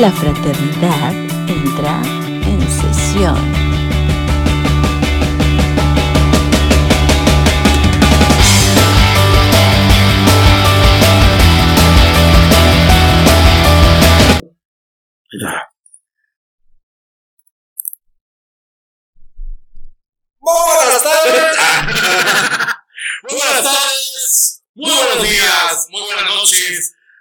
[0.00, 1.14] la fraternidad
[1.48, 2.02] entra
[2.44, 3.65] en sesión.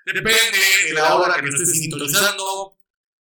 [0.05, 2.77] Depende de la hora que me estés sintonizando.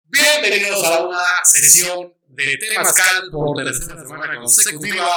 [0.05, 5.07] Bienvenidos a una sesión de Temascal por tercera semana consecutiva.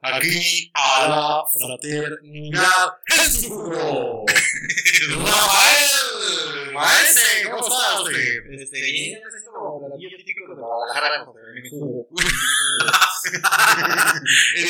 [0.00, 4.24] Aquí a la fraternidad en su jugo.
[5.26, 8.50] Rafael, maestre, ¿cómo está usted?
[8.50, 12.08] Este, bien, es como platillo típico de Guadalajara, como de mi jugo.
[14.56, 14.66] el,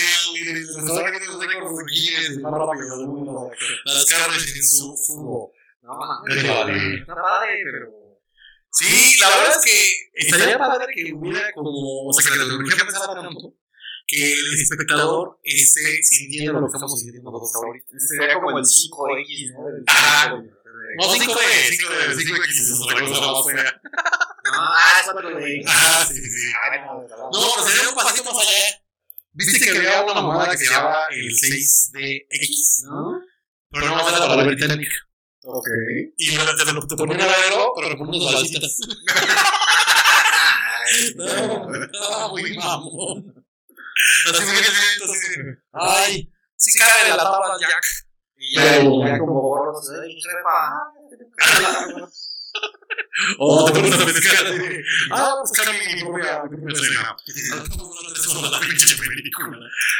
[0.48, 3.50] el restaurante que tiene los récords de Guinness, el más rápido del mundo.
[3.84, 5.52] Las carnes en su jugo.
[5.82, 8.02] No, mames, está padre, pero...
[8.70, 12.84] Sí, la verdad es que estaría padre que hubiera como, o sea, que la tecnología
[12.84, 13.54] pensara tanto
[14.06, 17.98] que el espectador esté sintiendo lo que estamos sintiendo nosotros ahorita.
[17.98, 19.68] Sería como el 5X, ¿no?
[19.68, 20.30] El Ajá.
[20.30, 20.52] 5,
[20.98, 23.80] No, 5D, 5D, 5X es otra cosa más fea.
[24.44, 25.64] No, ah, es 4D.
[25.66, 26.52] Ah, sí, sí.
[26.62, 28.82] Ay, no, pero sería un pasito más allá.
[29.34, 33.22] Viste que había una mamada que se llamaba el 6DX, ¿No?
[33.70, 34.92] pero no más era la británica.
[35.44, 35.68] Ok.
[36.16, 38.78] Y bueno, te, te, te ponían aero, pero con unas balsitas.
[41.16, 43.46] No, estaba muy mamón.
[44.28, 44.50] Así que
[44.94, 45.38] entonces,
[45.72, 47.84] ay, sí cabe en la tapa Jack.
[48.36, 50.02] Y ya, ya como gorros, ¿eh?
[53.38, 54.46] O te pones a pescar
[55.10, 57.16] ah, buscar mi propia, mi propia cena.
[57.26, 59.58] Estamos la pinche película.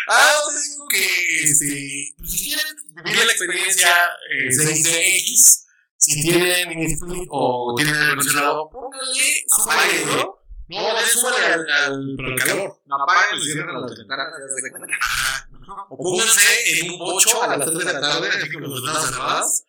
[0.08, 3.88] Ah, te digo que, este, pues, si quieren vivir la experiencia
[4.30, 5.64] eh, 6DX,
[5.96, 10.42] si tienen Netflix o tienen el mencionado, pónganle su aire, ¿no?
[10.68, 12.80] No, le súbale al, al, calor.
[12.86, 14.32] No apaguen y cierren las ventanas.
[15.90, 19.10] O pónganse en un bocho a las 3 de la tarde, así con las ventanas
[19.10, 19.64] cerradas.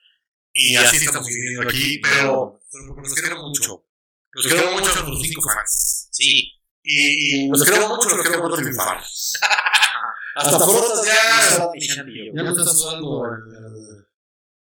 [0.53, 3.85] Y así estamos viviendo aquí, pero, pero los queremos mucho.
[4.31, 6.07] Los queremos mucho a nuestros cinco fans.
[6.11, 6.51] Sí.
[6.83, 9.03] Y, y los queremos mucho, los queremos mucho triunfar.
[10.35, 11.71] Hasta frutas ya.
[12.33, 14.03] Ya me está sudando el.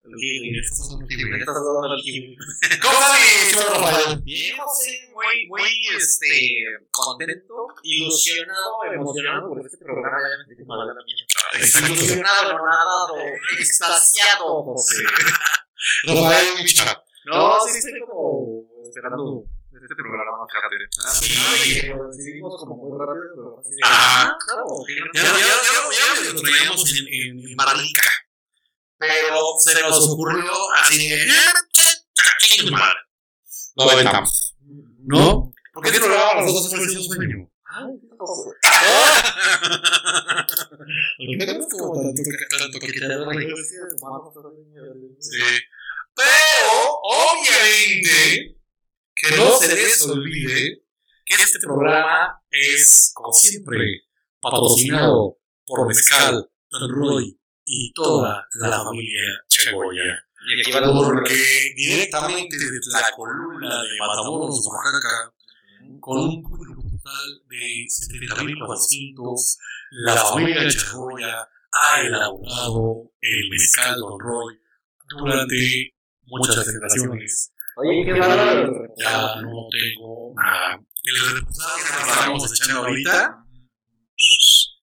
[2.81, 3.19] ¿Cómo está mi
[3.50, 4.20] señor Rafael?
[4.22, 10.19] Bien, José, muy, muy, este, contento, ilusionado, emocionado por este programa.
[10.22, 10.94] Ya me la.
[11.88, 13.16] Ilusionado, anonadado,
[13.59, 15.03] extasiado, José.
[16.06, 17.02] Rafael Micha.
[17.26, 20.76] No, sí, estoy como esperando este programa, fíjate.
[21.04, 21.72] Ah, Sí.
[22.16, 24.36] decidimos como muy rápido, pero así Ajá.
[24.46, 24.66] Claro,
[25.14, 28.10] Ya, ya, ya, ya lo traíamos en, en, en barrica.
[28.98, 31.28] Pero se nos ocurrió así de.
[32.40, 32.94] "Chingue tu madre".
[33.76, 34.56] Lo aventamos.
[35.06, 35.52] ¿No?
[35.72, 37.48] ¿Por qué te programa los dos ofrecidos sueño?
[45.20, 45.38] Sí.
[46.14, 48.56] Pero, obviamente,
[49.14, 50.82] que no se les olvide
[51.24, 54.02] que este programa es, como siempre,
[54.40, 60.24] patrocinado por Mezcal, Don Roy y toda la familia Chagoya.
[60.48, 60.80] Y aquí va.
[60.92, 65.32] Porque directamente desde la columna de Matamoros, Oaxaca,
[66.00, 66.77] con un público
[67.08, 69.58] total de 70.400,
[69.91, 74.58] la familia Chagoya ha elaborado el mezcal Don Roy
[75.08, 77.52] durante muchas generaciones.
[77.76, 78.72] Oye, qué bárbaro.
[78.96, 80.80] Ya no tengo nada.
[81.02, 83.44] El reposado que estamos echando ahorita,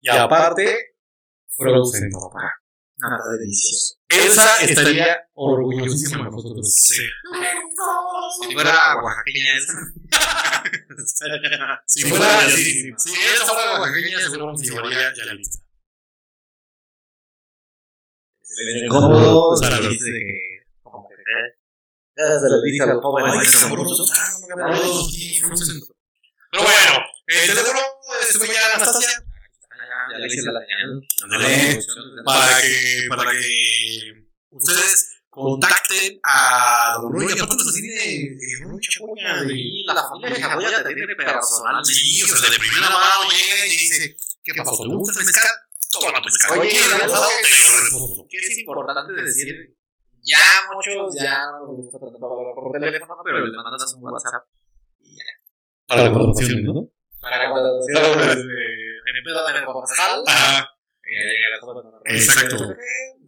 [0.00, 0.96] y aparte,
[1.56, 2.62] Frozen Papa.
[2.96, 3.96] Nada, delicioso.
[4.08, 6.72] Elsa estaría orgullosísima de nosotros.
[6.72, 7.02] Sí.
[8.40, 9.72] Si fuera oaxaqueña esa.
[11.86, 15.58] Si fuera, si, si ella fuera oaxaqueña, seguro se llevaría ya la lista.
[18.88, 20.66] Cómodo, O sea, se dice que.
[20.82, 21.14] Como que.
[22.16, 23.62] Ya se lo dice a los jóvenes.
[23.64, 24.12] amorosos.
[26.50, 27.80] Pero bueno, el teléfono
[28.20, 29.24] estuve ya Anastasia.
[30.12, 30.60] Ya le hice la.
[32.24, 37.24] Para que, para que ustedes contacten a Don Roy.
[37.32, 37.94] Aparte nos tiene
[38.36, 39.42] de Roy Chagoya.
[39.48, 41.82] de- Y la familia Chagoya te tiene personal.
[41.84, 44.14] Sí, o sea, de primera mano llega y dice,
[44.44, 44.82] ¿qué pasó?
[44.82, 45.50] ¿Te gusta el mezcal?
[45.90, 46.58] Toma tu mezcal.
[46.58, 46.70] Oye.
[48.28, 49.74] Que es importante decir.
[50.24, 50.38] Ya
[50.72, 54.44] muchos ya no gusta tanto hablar por teléfono, pero le mandas un WhatsApp.
[55.00, 55.24] Y ya.
[55.88, 56.88] Para la conversación, ¿no?
[57.20, 58.36] Para se Claro, desde pues.
[58.36, 60.22] en pedo de Mezcal.
[60.28, 60.68] Ajá.
[61.02, 62.56] eh, Exacto.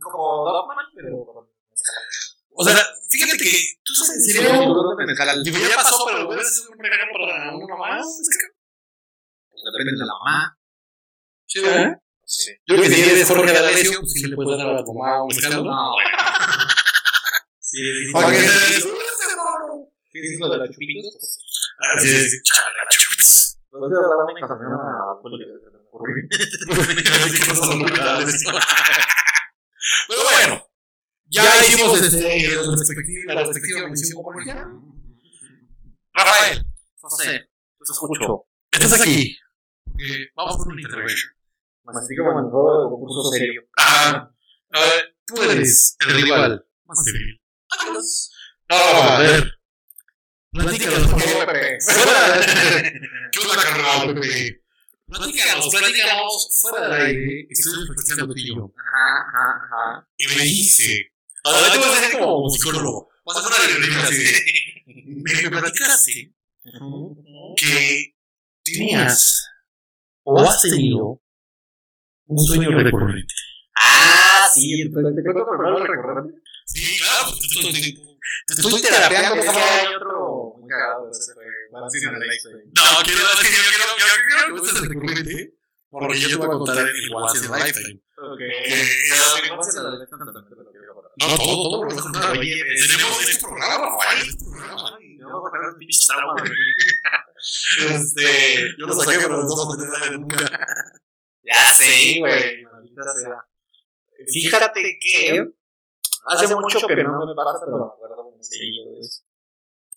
[0.01, 1.54] Como Dogman, pero.
[2.57, 2.77] O sea,
[3.11, 3.51] fíjate que
[3.83, 5.43] tú sabes, escala.
[5.43, 8.07] digo, ya pasó, pero hubiera sido un regalo para uno más.
[8.07, 8.47] Es que,
[9.73, 10.59] Depende de la mamá.
[11.47, 11.99] sí, ¿verdad?
[12.27, 12.53] Sí.
[12.67, 15.23] Yo creo que si eres Jorge D'Alessio, pues sí le puedes dar a tu mamá
[15.23, 15.65] un mezcal.
[15.65, 15.95] ¿no?
[17.61, 17.79] Sí,
[20.13, 20.79] Sí, sí, lo de pues,
[21.81, 21.97] Ah.
[23.73, 26.29] Lo a me ocurrió.
[26.31, 28.59] Así que no.
[30.09, 30.67] Pero bueno,
[31.43, 33.89] ya hicimos este, la respectiva, la respectiva.
[36.13, 36.67] Rafael,
[37.01, 38.47] José, te escucho.
[38.71, 39.37] estás aquí.
[39.85, 41.33] porque vamos por una intervention.
[41.87, 43.63] Así como en todo concurso serio.
[43.77, 44.31] Ah,
[44.71, 47.41] a ver, tú eres el rival más débil.
[48.71, 49.59] No, a ver.
[50.51, 51.53] Platícanos, por favor.
[53.33, 54.63] ¿Qué onda, carnal, Pepe?
[55.07, 57.47] Platícanos, platícanos fuera del aire.
[57.51, 58.73] Estoy contigo.
[58.79, 60.09] Ajá, ajá, ajá.
[60.17, 61.14] Y me dice.
[61.45, 63.09] Ahora te voy a hacer como psicólogo.
[63.25, 64.25] Vas a hacer una reunión así.
[64.87, 66.35] Me, me platicaste
[67.57, 68.15] que
[68.63, 69.47] tenías
[70.23, 71.21] o has tenido
[72.27, 73.35] un sueño recurrente.
[73.77, 76.41] Ah, sí, te cuento el recurrente.
[76.65, 77.37] Sí, claro,
[78.47, 81.45] te estoy, terapeando, hay otro muy cagado, ese fue.
[81.71, 85.55] No, quiero decir, yo quiero, que ustedes recurrente,
[85.91, 88.01] porque yo te voy a contar el Once in Lifetime.
[88.17, 88.41] Ok.
[91.17, 91.39] El contar.
[91.39, 92.31] No, todo, todo a contar.
[92.39, 93.89] Oye, tenemos este programa,
[94.19, 94.99] este programa.
[94.99, 96.35] Ay, me voy a contar un pinche trauma.
[97.91, 100.37] Este, yo lo saqué, pero no vamos a tener nunca.
[101.47, 102.65] Ya sé, güey.
[104.33, 105.47] Fíjate que
[106.25, 109.25] hace mucho que no me pasa, pero me acuerdo muy seguido de eso.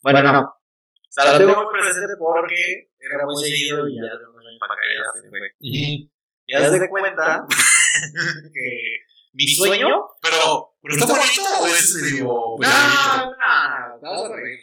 [0.02, 0.42] Bueno, no.
[0.42, 4.12] O sea, lo tengo muy presente porque era muy seguido y ya
[4.60, 5.40] para acá ya se fue.
[5.62, 6.12] Y
[6.48, 7.46] ya se de cuenta
[8.54, 10.08] que mi sueño.
[10.22, 13.25] Pero, ¿pero está bonito o es medio No, pesadito?
[13.25, 14.60] no, te vas a reír.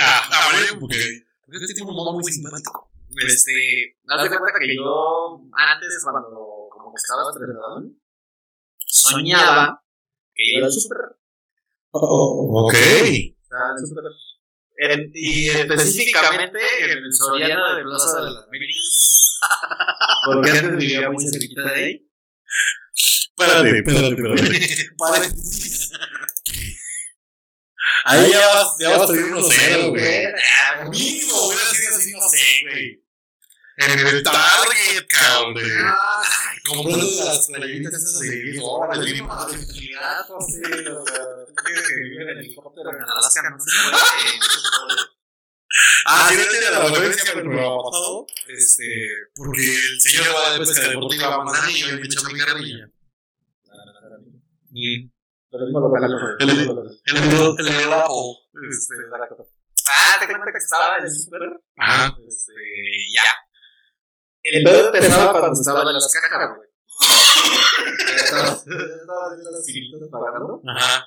[0.00, 0.96] Ah, ah, vale, porque
[1.44, 2.90] porque este tiene un humor muy simpático.
[3.16, 7.82] Este, haz de cuenta que yo antes, cuando como que estaba estresado,
[8.86, 9.82] soñaba
[10.34, 10.98] que iba al súper.
[11.92, 12.74] ok.
[12.74, 14.04] Estaba en el súper.
[14.78, 19.38] En- y específicamente en el Soriana de Plaza de las Américas.
[20.26, 22.10] Porque antes vivía muy cerquita de ahí.
[23.38, 25.36] Espérate, espérate, espérate.
[28.04, 30.26] Ahí ya vas, ya vas a pedir unos ceros, güey.
[30.90, 33.02] Mínimo, hubiera sido así, no sé, güey.
[33.78, 35.52] En el Target, cabrón.
[35.52, 35.66] güey.
[35.70, 39.04] Ay, Comprando las playeritas esas de 10 dólares.
[39.06, 39.26] Ay, ¿no?
[39.26, 41.18] madre, pues sí, o sea,
[41.88, 45.16] que vive en helicóptero en Alaska no se puede, puede.
[46.06, 48.26] Ah, sí, no tiene la referencia del programa pasado.
[48.46, 52.38] Este, porque el señor va de pesca deportiva a Manzanillo y yo me echo mi
[52.38, 52.88] carrilla.
[54.78, 55.10] Y
[55.50, 56.04] lo mismo lo local.
[56.40, 56.60] El- El el
[57.68, 58.32] el Apple.
[58.68, 58.94] Este,
[59.88, 61.12] Ah, te cuenta que estaba en el.
[61.78, 62.14] Ajá.
[62.26, 62.52] Este,
[63.14, 63.22] ya.
[64.42, 66.68] El pedo empezaba cuando estaba en las cajas, güey.
[70.10, 70.62] Pagando.
[70.66, 71.06] Ajá.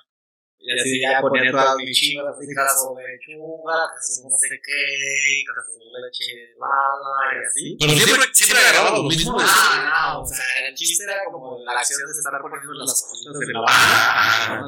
[0.61, 5.43] Y así ya ponía todas mis chivas, así caso de lechuga, caso no sé qué,
[5.47, 7.77] caso de leche y así.
[7.79, 9.37] Pero siempre, siempre agarraba lo mismo.
[9.39, 13.39] Ah, no, o sea, el chiste era como la acción de estar poniendo las cositas
[13.39, 14.61] de la Ah.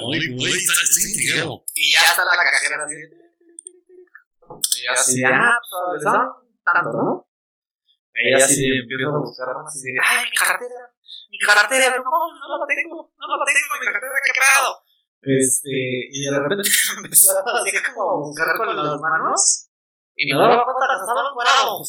[0.00, 1.64] Muy, muy, está, está intrigado.
[1.74, 2.96] Y ya está la cajera así.
[4.82, 5.58] Y así, ah,
[5.92, 6.28] pues dan
[6.64, 7.28] tanto, ¿no?
[8.14, 10.92] Y así de, empiezo a buscar así de, ay, mi cartera,
[11.30, 14.81] mi cartera, no, no la tengo, no la tengo, mi cartera, qué pedo.
[15.24, 15.70] Este,
[16.10, 19.68] y de repente empezaba así como a buscar con las manos.
[20.16, 21.88] Y me daba cuenta que estaban parados.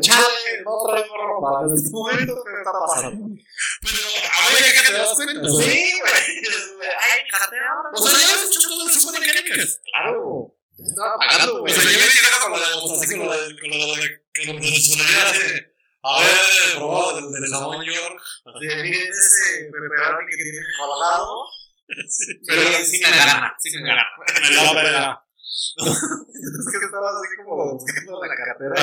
[0.00, 1.64] Chale, no traigo ropa.
[1.66, 3.26] En este momento, ¿qué está pasando?
[3.80, 5.48] Pero, a ver, ¿qué te das cuenta?
[5.48, 6.20] Sí, güey.
[7.00, 7.68] Ay, cartera.
[7.94, 9.80] O sea, ya has hecho todo eso de mecánicas.
[9.84, 10.54] Claro.
[10.78, 11.72] Estaba pagando, O güey.
[11.72, 14.00] sea, ya me llegado con la con la de, con la de,
[14.46, 15.69] la
[16.02, 18.20] de haber probado del, del jamón York.
[18.46, 21.44] Así ese pepperoni que tiene colgado.
[22.08, 24.04] Sí, Pero sin gana, sin gana.
[24.18, 25.24] me la pena.
[25.76, 28.74] Es que estabas así como buscando la cartera.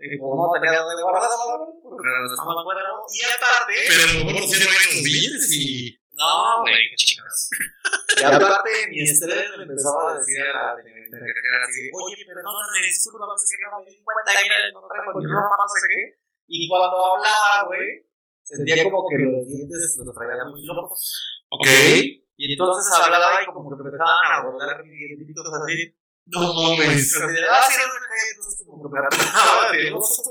[0.00, 2.80] Y como no tenía dónde guardarla, porque estaba fuera.
[3.12, 3.74] Y aparte.
[3.88, 6.00] Pero a lo mejor sí hay los billetes y.
[6.12, 7.48] No, güey, qué chicas.
[8.20, 11.90] Y aparte, mi estrés me empezaba a decir a la de mi cartera así, de,
[11.96, 15.26] oye, perdóname, disculpa, no sé qué, no me di cuenta, y mira, no traigo ni
[15.32, 16.19] ropa, no sé qué.
[16.52, 18.04] Y cuando hablaba, güey,
[18.42, 21.46] sentía como que los dientes los traía muy locos.
[21.50, 21.64] Ok.
[22.36, 25.94] Y entonces hablaba y como que empezaban a volar mis dientitos así.
[26.26, 27.14] No mames.
[27.14, 30.22] Así de, ah, sí, no qué, entonces como que me agarraba de los-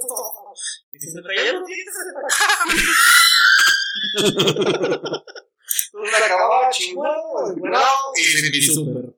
[0.92, 1.96] Y se me traían los dientes.
[5.92, 7.72] Pues la acababa chingón, güey.
[7.72, 7.80] No,
[8.16, 9.16] Y se me hizo súper.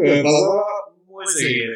[0.00, 0.64] me pasaba
[1.14, 1.72] muy seguido.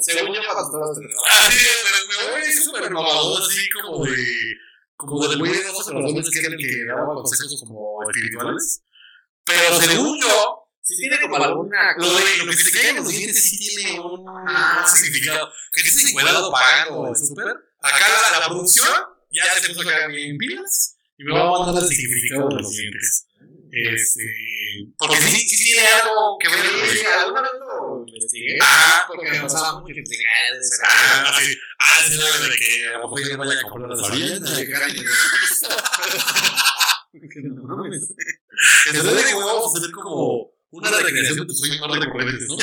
[0.00, 0.98] Según yo, cuando estabas
[1.46, 4.56] Así, me, me voy súper mamador, así como de.
[4.96, 8.82] Como del güey de dos corazones que era el que daba consejos como espirituales.
[9.44, 11.94] Pero según yo, Si tiene como alguna.
[11.98, 15.50] lo, de, lo que se cae en los dientes sí tiene un, un significado.
[15.72, 17.46] Que dice encuadrado pagando el súper.
[17.80, 18.88] Acá la, la producción
[19.30, 22.70] ya se puso acá bien pilas y me va a mandar el significado de los
[22.76, 23.27] dientes.
[23.70, 24.22] Este.
[24.96, 27.06] Porque sí, sí tiene algo que ver.
[27.20, 28.58] Alguna vez lo investigué.
[28.62, 30.16] Ah, Porque me pasaba mucho que te.
[30.84, 31.58] Ah, sí.
[31.78, 35.04] Ah, no, de que a lo mejor ya vaya a comprar las carne.
[37.12, 38.14] Que no mames.
[38.86, 42.56] Entonces, huevo, vamos a hacer como una recreación de tus sueños más recurrentes, ¿no?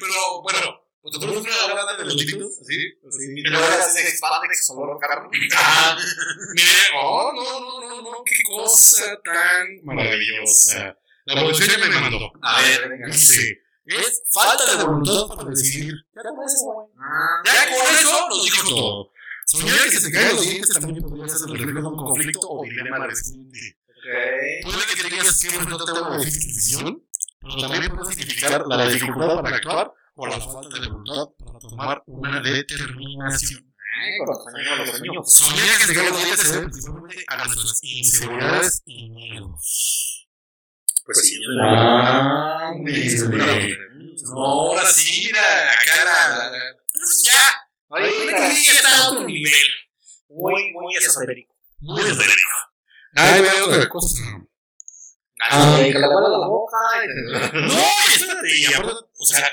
[0.00, 3.24] Pero bueno, pues te pones una hora de los chiquitos, así, así.
[3.36, 5.28] Y luego ya se expande que solo carne.
[5.54, 5.98] Ah,
[6.54, 10.96] mire, oh, no, no, no, no, qué cosa tan maravillosa.
[11.26, 12.32] La evolución ya me mandó.
[12.40, 13.08] A ver, venga.
[13.08, 15.92] Dice, es falta de voluntad para decidir.
[16.14, 16.88] Ya con eso, güey.
[17.44, 19.10] Ya con eso nos dijo todo.
[19.44, 22.48] Soñar que se te caen los dientes también podría ser el reflejo de un conflicto
[22.48, 23.76] o dilema reciente.
[23.90, 24.72] Ok.
[24.72, 27.04] Puede que tengas que enfrentarte a una difícil decisión,
[27.42, 32.02] pero también puede significar la dificultad para actuar o la falta de voluntad para tomar
[32.06, 33.74] una determinación.
[33.96, 35.32] Ay, con los sueños, con los sueños.
[35.32, 40.28] Soñar que se los dientes principalmente a nuestras inseguridades y miedos.
[41.04, 41.40] Pues sí.
[41.62, 46.52] Ah, No, ahora sí, mira, acá la.
[46.92, 49.68] Pues ya, Oye, ahorita sí está a otro nivel.
[50.28, 51.54] muy, muy esotérico.
[51.80, 52.50] Muy esotérico.
[53.16, 54.22] Ay, veo otra cosa.
[55.50, 56.76] Ah, que la guarda la boca.
[57.52, 59.46] No, y espérate, y aparte, o sea,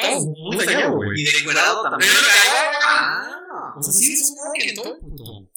[0.00, 1.20] estamos muy dañados, güey.
[1.20, 2.10] Y de encuerado también.
[2.12, 3.74] Pero la- Ah.
[3.78, 5.50] O sea, sí, es un broken todo, puto.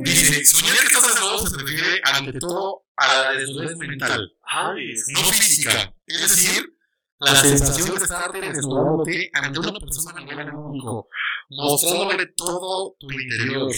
[0.00, 5.20] Dice, soñar que estás desnudo se refiere ante todo a la desnudez mental, Ay, no
[5.20, 5.94] física.
[6.06, 6.76] Es decir,
[7.18, 11.08] la sensación de estar desnudándote ante una persona a nivel único,
[11.50, 13.72] mostrándole todo tu interior.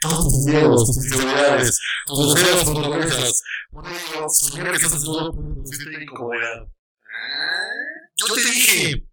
[0.00, 3.42] Todos tus miedos, tus inseguridades, tus deseos, tus fortalezas.
[3.70, 6.66] Por ello, soñar que estás desnudo puede producirte incomodidad.
[8.16, 9.06] Yo te dije,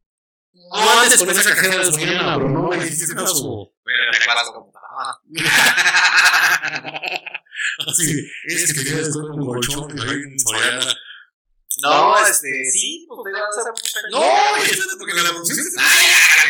[0.54, 3.74] no andes con esa cajera de mañana, pero no me hiciste caso.
[3.84, 4.72] Pero te acuerdas como.
[4.76, 5.20] Ah.
[7.88, 10.96] Así, es que te quedas con un colchón y ahí en Soriana.
[11.82, 14.00] No, este, sí, vas a hacer mucho.
[14.12, 14.22] No,
[14.58, 15.64] espérate, porque la pusiste.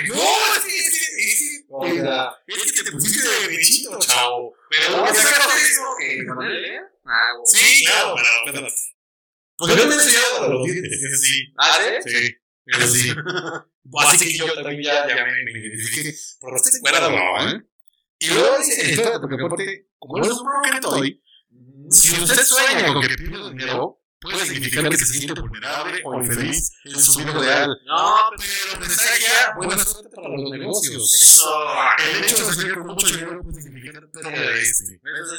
[0.07, 0.99] No, es que, es que,
[2.47, 4.53] es que, te pusiste de bichito, chavo.
[4.69, 5.05] pero como
[5.97, 6.79] que con él, güey.
[7.45, 8.67] Sí, claro, pero,
[9.57, 9.69] pero.
[9.69, 11.53] Porque no me he enseñado para los dientes, sí.
[11.57, 12.11] ¿Ah, sí?
[12.11, 13.09] Sí, eso sí.
[13.99, 16.15] Así que yo también ya, ya me, me identifiqué.
[16.39, 17.61] Porque estoy fuera no, ¿eh?
[18.19, 21.23] Y luego dice, espérate, porque aparte, como no es un broken toy,
[21.89, 26.71] Si usted sueña con que pierde dinero, puede significar que se siente vulnerable o infeliz
[26.85, 27.77] en su vida real.
[27.85, 31.13] No, Pero presagia buena suerte para los negocios.
[31.21, 31.49] eso.
[32.09, 34.95] El hecho de soñar con mucho dinero puede significar pérdida de este.
[34.95, 35.35] Eso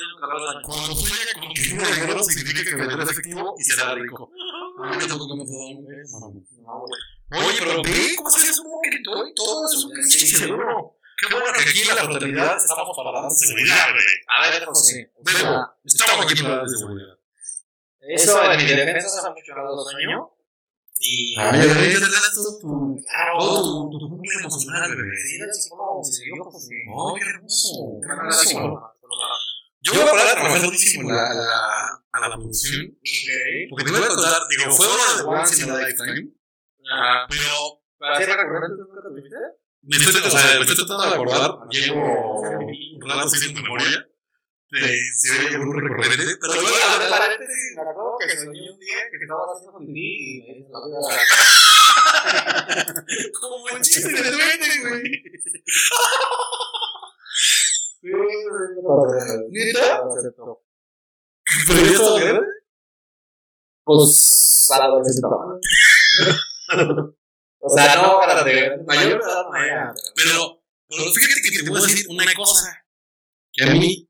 [0.62, 4.30] Cuando sueña con que tiene dinero, significa que vendrá efectivo y será rico.
[4.78, 6.46] A mí me un mami.
[6.60, 7.46] No, güey.
[7.46, 10.98] Oye, pero ve cómo se hace un poquito y todo es un pinche seguro.
[11.16, 14.04] Qué bueno que aquí en la fraternidad estamos para dar seguridad, güey.
[14.28, 15.12] A ver, José.
[15.84, 17.18] estamos aquí para dar seguridad.
[18.08, 20.30] Eso en mi defensa hace mucho no lo sueño.
[20.99, 21.34] Y.
[21.38, 23.38] A ver, ve, te das todo tu, Claro.
[23.38, 25.16] todo tu, tu núcleo emocional, bebé.
[25.16, 25.38] Sí.
[26.87, 28.00] No, qué hermoso.
[28.00, 28.90] Qué psicólogo.
[29.80, 32.96] Yo voy a parar de trabajar durísimo a la, a la, a la producción.
[33.70, 36.32] Porque te voy a contar, digo, fue una de Once in a Lifetime,
[36.90, 37.26] Ajá.
[37.28, 39.11] pero ¿Para hacer recurrente nunca te
[39.87, 44.08] me estoy, o sea, me estoy tratando de acordar, llevo un rato haciendo memoria,
[44.80, 48.78] de si hay algún recurrente, pero luego, a ver, paréntesis, me acuerdo que soñé un
[48.78, 50.98] día que estaba haciendo pipí y me dice la vida.
[53.40, 55.04] como el chiste de duende, güey.
[59.50, 60.02] ¿Neta?
[61.66, 62.46] Pero ya estaba grande.
[63.84, 65.28] Pues, para adolescente.
[67.66, 69.94] O sea, no para de mayor edad, no.
[70.14, 72.84] Pero, pero fíjate que te voy a decir una cosa,
[73.50, 74.03] que a mí,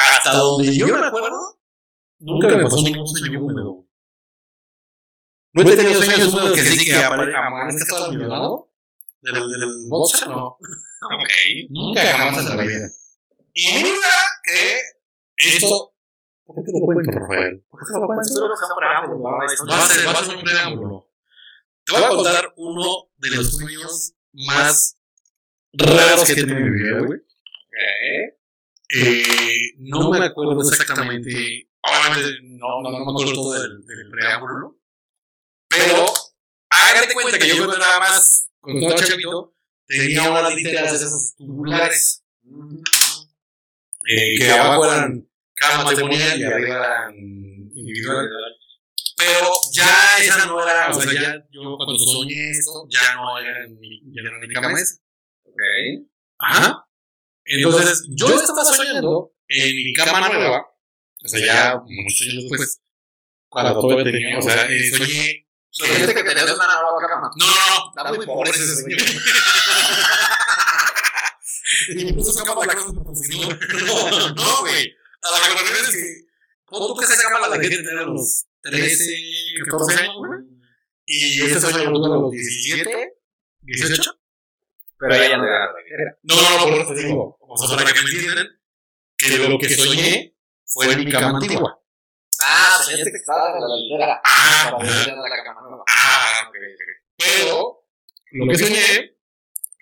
[0.00, 1.58] hasta donde yo me acuerdo,
[2.18, 3.86] nunca me pasó ningún sueño húmedo.
[5.52, 8.72] No he tenido sueños húmedos que sí que amanezca todo violado
[9.20, 10.46] del, del boxer, no.
[10.46, 11.30] Ok.
[11.70, 12.88] Nunca jamás en la vida.
[13.54, 14.08] Y mira
[14.44, 14.78] que
[15.36, 15.94] esto.
[16.44, 17.64] ¿Por qué te lo cuento, Rafael?
[17.68, 19.22] ¿Por qué no lo ejemplo, ¿no?
[19.32, 21.10] Va a ser un preámbulo.
[21.84, 24.96] Te voy a contar uno de los sueños más
[25.72, 27.18] raros que he tenido en mi vida, güey.
[27.18, 28.39] Ok.
[28.92, 34.78] Eh, no me acuerdo exactamente, obviamente no, no, no me acuerdo todo del, del preámbulo,
[35.68, 36.06] pero
[36.70, 39.54] hágate cuenta que yo cuando nada más, cuando estaba chavito,
[39.86, 42.24] tenía unas literas esas tubulares,
[44.08, 48.28] eh, que abajo eran cada matrimonial y arriba eran individual.
[49.16, 53.68] Pero ya esa no era, o sea, ya yo cuando soñé esto, ya no era
[53.68, 54.96] mi, ya no era mi cama esa.
[55.44, 55.60] Ok.
[56.38, 56.86] Ajá.
[57.52, 60.64] Entonces, yo estaba soñando en mi cama nueva,
[61.24, 62.80] o sea, ya muchos años después,
[63.48, 65.46] cuando todavía tenía, o sea, eh, soñé.
[65.72, 67.30] Soñaste que tenías una nueva cama.
[67.36, 68.96] No, no, no, Está muy pobre ese sueño.
[71.88, 74.96] Y me puso esa cama la casa no, no, güey.
[75.22, 76.26] A la que me refiero es que,
[76.66, 79.14] pon tú que esa cama la dejé de tener a los 13,
[79.70, 80.40] 14 años, güey.
[81.06, 83.14] Y ese sueño lo a los 17,
[83.62, 84.19] 18.
[85.00, 86.18] Pero ella no era la ligera.
[86.22, 87.36] No, no, no, por eso te digo.
[87.40, 88.46] O sea, para que me entiendan,
[89.16, 91.78] que lo que soñé fue mi cama antigua.
[92.42, 94.20] Ah, soñaste que estaba en la ligera.
[94.24, 95.04] Ah, Para ajá.
[95.04, 95.84] tener la cama nueva.
[95.88, 96.82] ah, ok, ok.
[97.16, 97.84] Pero,
[98.32, 99.16] lo que soñé,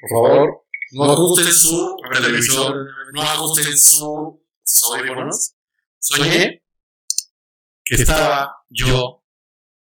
[0.00, 4.40] por favor, no ajusten su televisor, no ajusten su
[4.92, 5.54] audífonos.
[5.98, 6.62] Soñé
[7.84, 9.22] que estaba yo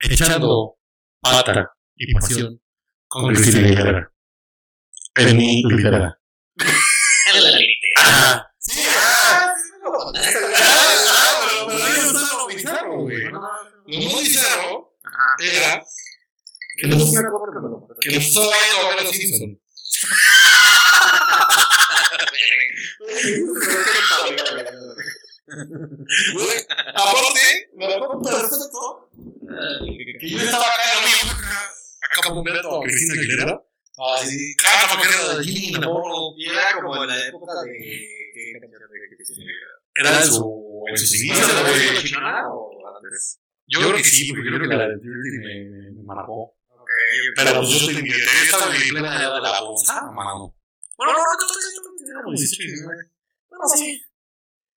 [0.01, 0.79] echando
[1.21, 2.61] pata y pasión
[3.09, 4.13] con Cristina Aguilera.
[5.17, 6.19] En mi litera.
[6.59, 7.97] En la ligera.
[7.99, 10.07] Ah, sí, ah, pero
[12.45, 13.25] muy bizarro, güey.
[13.25, 13.41] Lo
[13.87, 15.37] muy bizarro Ajá.
[15.41, 15.85] era
[16.77, 17.27] que nos, nos estaba
[18.05, 19.59] viendo a ver los Simpsons.
[26.35, 26.59] Güey,
[26.95, 29.11] aparte, me acuerdo perfecto
[30.21, 31.17] que yo estaba acá en lo mío,
[32.03, 33.63] acá Cristina Aguilera.
[33.99, 36.35] Así, cada paquete de Jimmy, me acuerdo.
[36.37, 37.73] Y era como en la época de.
[38.35, 39.53] ¿Qué canción de?
[39.95, 41.95] Era en su, en sus inicios, ¿Esa güey.
[41.95, 43.41] la chingona o antes?
[43.67, 46.55] Yo creo que sí, porque yo creo que la de me, me, marcó.
[47.35, 50.55] Pero pues yo en mi estaba en plena edad de la bolsa, mano.
[50.97, 53.11] Bueno, no, no, no, no, no, no, 18, 19.
[53.49, 54.03] Bueno, sí.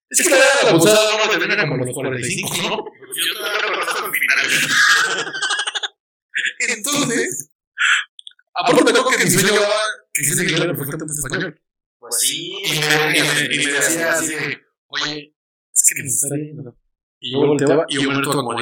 [0.09, 2.69] Es que la edad de la bolsa no termina como a los 45, ¿no?
[2.69, 5.33] Yo todavía no conozco el final.
[6.59, 7.48] Entonces,
[8.53, 9.69] aparte me tocó que mi sueño era
[10.13, 11.61] que se Aguilera perfectamente español.
[11.99, 12.53] Pues sí.
[12.63, 15.35] Y me, me, me decía así de, oye,
[15.73, 16.77] es que nos está viendo.
[17.19, 18.59] Y yo volteaba y yo me noto como.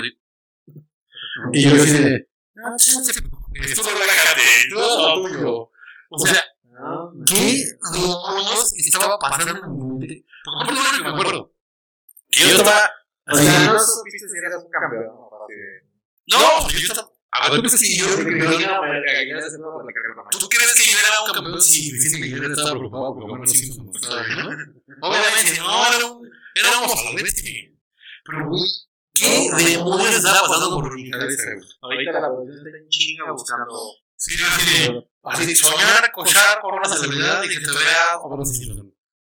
[1.54, 4.42] Y yo así de, no, esto no relájate,
[4.74, 5.72] todo lo tuyo.
[6.10, 10.26] O sea, No, ¿qué demonios estaba pasando en mi mente?
[10.44, 11.54] Porque aparte lo que me acuerdo,
[12.30, 12.92] que yo estaba
[13.32, 15.06] O sea, no supiste si eras un campeón.
[15.06, 16.70] ¿no?
[16.70, 17.12] Yo estaba...
[17.40, 18.62] A ver, ¿tú crees que yo era un campeón?
[19.94, 20.24] Carrera.
[20.32, 23.72] ¿Tú crees que yo era un campeón estaba preocupado porque bueno, sí.
[25.02, 26.32] Obviamente, no, era un...
[26.56, 27.72] Éramos a la bestia.
[28.24, 28.62] Pero, güey,
[29.14, 31.44] ¿qué demonios estaba pasando por mi cabeza?
[31.82, 33.74] Ahorita la producción está en chinga buscando.
[34.16, 35.08] Sí, así de...
[35.24, 38.44] Así de soñar, cochar por una celebridad y que te vea como.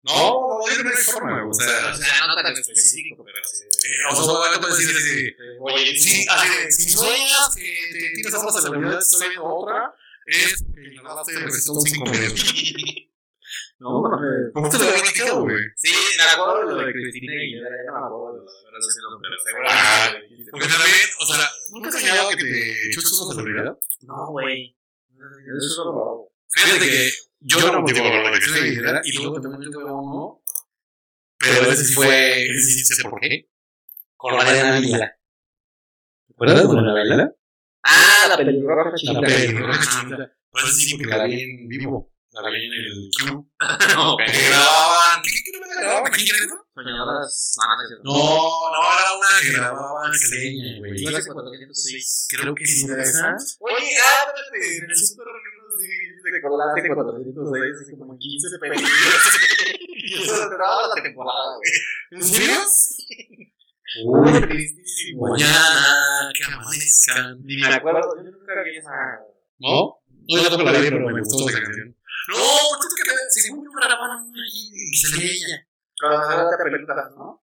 [0.01, 1.91] No, no, no, no hay forma, o sea...
[1.91, 3.65] O sea, no tan específico, pero sí.
[4.09, 5.35] O sea, ¿qué puedes decir así?
[5.59, 9.93] Oye, Sí, así de, si sueñas que te tienes a una celebridad, estoy viendo otra,
[10.25, 12.53] es que la verdad te recetó cinco minutos.
[13.79, 14.09] No, no,
[14.53, 15.63] ¿Cómo te lo había dicho, güey?
[15.77, 18.65] Sí, me acuerdo de lo de Cristina Aguilera, ya no me acuerdo de lo de
[18.65, 20.51] verdad, sí, no, pero seguramente.
[20.51, 23.77] Porque también, o sea, ¿nunca has soñado que te chutas una celebridad?
[24.01, 24.75] No, güey.
[25.15, 27.09] Eso no Fíjate que
[27.41, 30.41] yo no soy Aguilera y luego también yo tuve uno,
[31.37, 33.49] pero ese sí fue, ese sí sé por qué,
[34.17, 35.15] con Mariana Ávila.
[36.27, 37.35] ¿Te acuerdas de Mariana Ávila?
[37.83, 39.21] Ah, la pelirroja La chiquita.
[39.21, 40.33] pelirroja chiquita.
[40.51, 43.51] Pues sí, porque la vi en vivo, la vi en el Q.
[43.99, 44.21] Ok.
[44.25, 46.11] Que grababan, ¿qué, qué, qué grababan?
[46.11, 46.67] ¿Quién era eso?
[46.73, 47.55] Soñadoras.
[48.03, 48.19] No, no.
[48.19, 51.03] No, no, era una que grababa en Caleña, güey.
[51.03, 52.27] No sé 406.
[52.31, 53.35] Creo que sí era esa.
[53.59, 55.25] Oye, ah, espérate, en el super
[56.21, 58.91] 406, así como 15 películas.
[60.01, 61.71] Y eso la temporada, güey.
[62.11, 62.55] ¿En serio?
[64.05, 65.27] Uy, tristísimo.
[65.27, 67.43] Mañana que amanezcan.
[67.43, 68.89] Ni me acuerdo, yo nunca vi esa.
[69.59, 70.01] ¿No?
[70.27, 71.95] No, yo tampoco la vi, pero me gustó esa canción.
[72.29, 74.43] No, es que según yo grababan una
[75.11, 75.67] Caleña.
[75.99, 77.43] Cuando películas, ¿no?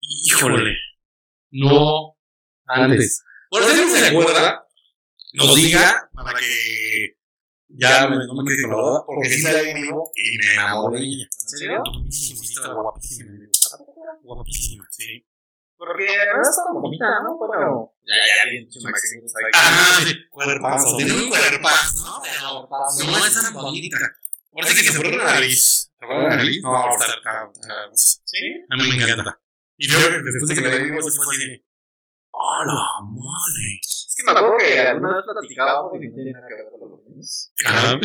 [0.00, 0.76] Híjole.
[1.50, 2.16] No.
[2.66, 3.24] Antes.
[3.50, 4.66] Bueno, si alguien se acuerda,
[5.34, 7.16] nos diga para que
[7.80, 10.52] ya me, no me con la duda, porque sí la vi en vivo y me
[10.52, 11.24] enamoré de ella.
[11.24, 11.82] ¿En serio?
[11.82, 13.30] Guapísima, sí, estaba guapísima.
[14.22, 15.26] Guapísima, sí.
[15.78, 17.38] Porque no es tan bonita, ¿no?
[17.40, 17.94] Pero.
[18.04, 19.50] Ya, ya, bien, chumaxitos ahí.
[19.54, 20.96] Ah, sí, cuerpazo.
[20.98, 22.22] Tiene un cuerpazo, ¿no?
[22.22, 23.98] Pero no es tan bonita.
[24.52, 25.90] Ahora sí que se pone la nariz.
[25.98, 26.62] ¿Se pone la nariz?
[26.62, 27.50] No, está.
[27.94, 28.38] ¿Sí?
[28.68, 29.40] A mí me encanta.
[29.78, 31.64] Y yo, después de que la vimos, fue así de.
[32.32, 33.80] ¡Oh, la madre!
[34.20, 37.52] Que me acuerdo que alguna vez platicábamos y no nada que ver con los niños.
[37.64, 38.00] Ajá.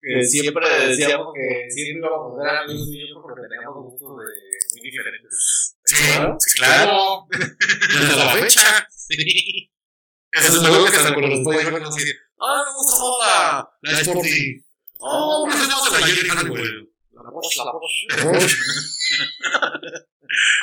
[0.00, 4.24] Que siempre decíamos que siempre íbamos a ver amigos y yo porque teníamos gustos de
[4.72, 5.76] muy diferentes.
[5.84, 5.96] Sí,
[6.38, 7.26] sí, claro.
[7.30, 8.88] Desde la fecha.
[8.90, 9.70] Sí.
[10.32, 12.12] Eso es algo que hasta cuando los puedo ver así de.
[12.40, 13.70] ¡Ah, me gusta la!
[14.98, 16.28] ¡Oh, me gusta más la Jerry!
[17.12, 18.08] La Bosch, la Bosch.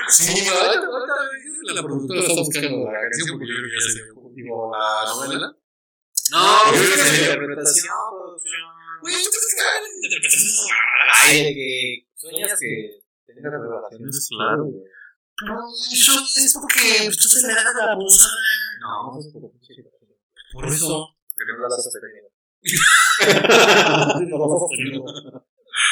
[0.09, 3.91] Sí, ahorita la productora está buscando la canción porque yo creo que ya se
[4.41, 5.55] digo la novela.
[6.31, 8.61] No, que interpretación, producción.
[9.01, 10.67] Güey, ¿tú crees que hagan interpretaciones
[11.13, 14.27] Ay, de que sueñas que tengas relaciones.
[14.29, 14.65] Claro.
[15.39, 15.55] Pero
[15.91, 18.29] eso es porque pues, tú se le das la bolsa.
[18.81, 19.43] No, no es por.
[20.51, 21.15] Por eso.
[21.35, 22.27] Porque no las has tenido.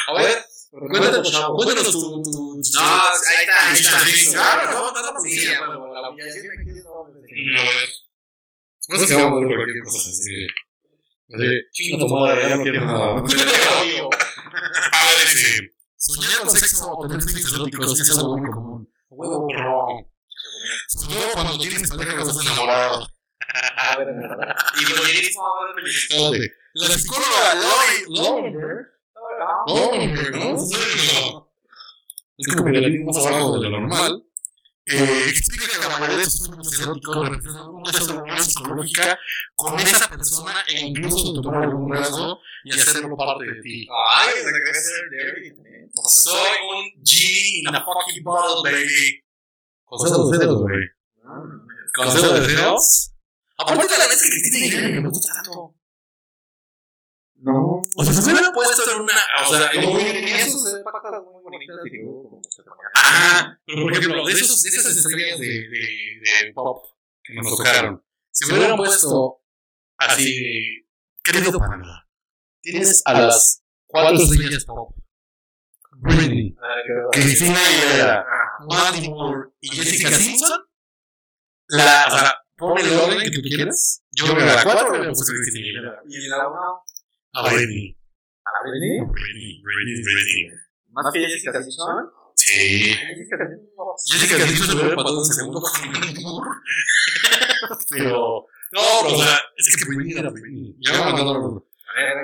[0.08, 2.22] A ver, cuéntanos, cuéntanos tu.
[2.22, 3.98] tu No, ahí está, ahí está.
[4.00, 5.02] Sí, claro, no, no, no,
[6.02, 7.06] la humillación aquí es todo.
[7.06, 7.22] A ver.
[7.22, 7.28] No
[8.96, 10.46] sé si vamos a ver cualquier cosa así.
[11.34, 13.16] Así, chinga tu madre, ya no quiero nada.
[13.16, 13.30] A ver,
[15.30, 15.70] dice.
[15.96, 18.90] Soñar con sexo o tener sexo eróticos es algo muy común.
[19.10, 19.86] Huevo, bro.
[20.88, 23.06] Sobre todo cuando tienes pareja que estás enamorado.
[23.76, 26.52] A ver, y voyerismo, a ver, Espérate.
[26.74, 28.04] La psicóloga Lori.
[29.66, 30.54] Lowenberg, ¿no?
[32.36, 34.22] Es como que le dimos más abajo de lo normal.
[34.90, 39.18] Eh, explica que la mayoría de sus sueños eróticos representan una desarrollo psicológica
[39.54, 43.86] con esa persona e incluso de tomar algún rasgo y hacerlo parte de ti.
[44.16, 45.54] Ay, ser Derry.
[46.06, 49.22] Soy un G in a fucking bottle, baby.
[49.84, 50.80] Consejo de dedos, güey.
[51.94, 53.12] Consejo de dedos.
[53.58, 55.74] Aparte de la vez que Cristina Aguilera que me gusta tanto.
[57.40, 57.82] No.
[57.94, 59.12] O sea, se hubiera puesto en una.
[59.46, 61.98] O sea, en sus patas muy bonitas y
[62.94, 63.60] Ajá.
[63.66, 66.84] Pero por ejemplo, de, esos, de esas estrellas de, de, de pop
[67.22, 69.42] que nos tocaron, si hubieran puesto
[69.98, 70.88] así de.
[71.22, 72.08] Querido Panda,
[72.62, 74.96] tienes a las cuatro estrellas pop:
[76.00, 76.56] Britney,
[77.12, 78.26] Cristina Aguilera,
[78.68, 80.64] Mandy Moore y Jessica Simpson.
[81.70, 84.02] La, o sea, ponme el orden que tú quieras.
[84.12, 86.02] Yo creo que a la cuatro le puse Cristina Aguilera.
[86.08, 86.60] Y en la una,
[87.34, 87.98] A Britney.
[88.44, 90.50] a Britney, Britney, Britney, Britney.
[90.88, 92.10] más que Jessica Simpson.
[92.48, 92.96] Sí.
[94.06, 94.48] Jessica Simpson.
[94.48, 95.70] Simpson hubiera empatado en segundo con.
[97.90, 98.46] Pero.
[98.70, 100.74] No, pero, o sea, es que Britney era Britney.
[100.80, 101.64] Ya me mandaron.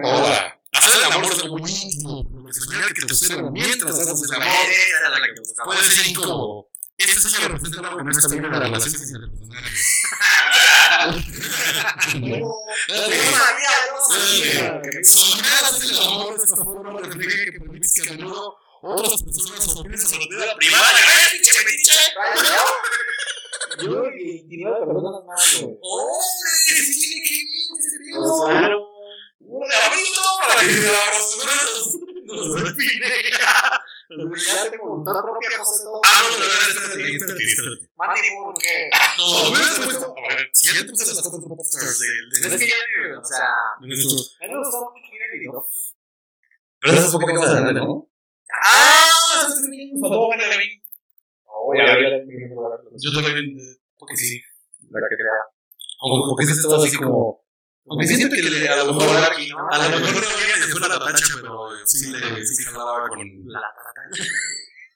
[0.03, 1.25] Ahora, hacer el amor
[1.67, 2.31] es íntimo.
[2.31, 4.47] Porque soñar que te observan mientras haces el amor
[5.59, 6.69] la puede ser incómodo.
[6.97, 9.87] Este sueño representa no está bien en las relaciones interpersonales.
[15.03, 19.77] Soñar hacer el amor de esta forma refleja que permites que a menudo otras personas
[19.77, 20.85] opinen sobre tu vida privada.
[20.89, 21.93] ¡Ay, pinche metiche!
[23.81, 25.79] Yo creo que 29 personas más, güey.
[25.81, 26.51] ¡Hombre!
[26.55, 28.21] ¡Sí tiene que ver este tío!
[28.47, 28.79] Claro.
[29.41, 32.05] ¡Un abrito para que las personas nos!
[34.47, 36.01] Ya te voluntad propia, José, todo.
[36.05, 37.91] Ah, no, no, espérate, espérate.
[37.97, 38.91] Mati, ¿por qué?
[39.19, 40.15] No, hubieras puesto.
[40.17, 42.53] A ver, si ya te puse las cuatro popstars del.
[42.53, 42.75] Es que ya,
[43.19, 43.49] o sea,
[43.81, 45.67] de a mí me gustó mucho Kennedy, ¿no?
[46.81, 48.09] Pero eso es un poquito más adelante, ¿no?
[48.63, 49.47] ¡Ah!
[49.49, 50.83] eso es bien, por favor, venga, venga.
[51.47, 52.19] Oh, ya, ya, ya.
[52.99, 53.57] Yo también,
[53.99, 54.41] porque sí.
[54.91, 55.43] La que crea.
[56.03, 57.43] Aunque porque es todo así como.
[57.87, 59.17] Aunque siento que le- a lo mejor.
[59.31, 59.59] aquí, ¿no?
[59.71, 63.19] A lo mejor no había de la tacha, pero sí le sí jalaba con.
[63.47, 63.61] La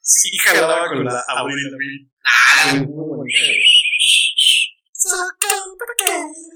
[0.00, 2.10] Sí jalaba con la Avril Lavigne.
[2.24, 2.82] Ah.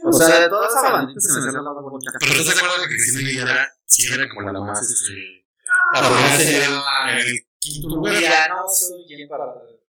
[0.04, 2.12] O sea, de toda esa bandita se me hace la bonita.
[2.18, 5.41] Pero ¿estás de acuerdo que Cristina Aguilera sí era como la más, este...
[5.94, 8.20] La primera sería en el quinto lugar.
[8.20, 9.44] Ya no soy quien para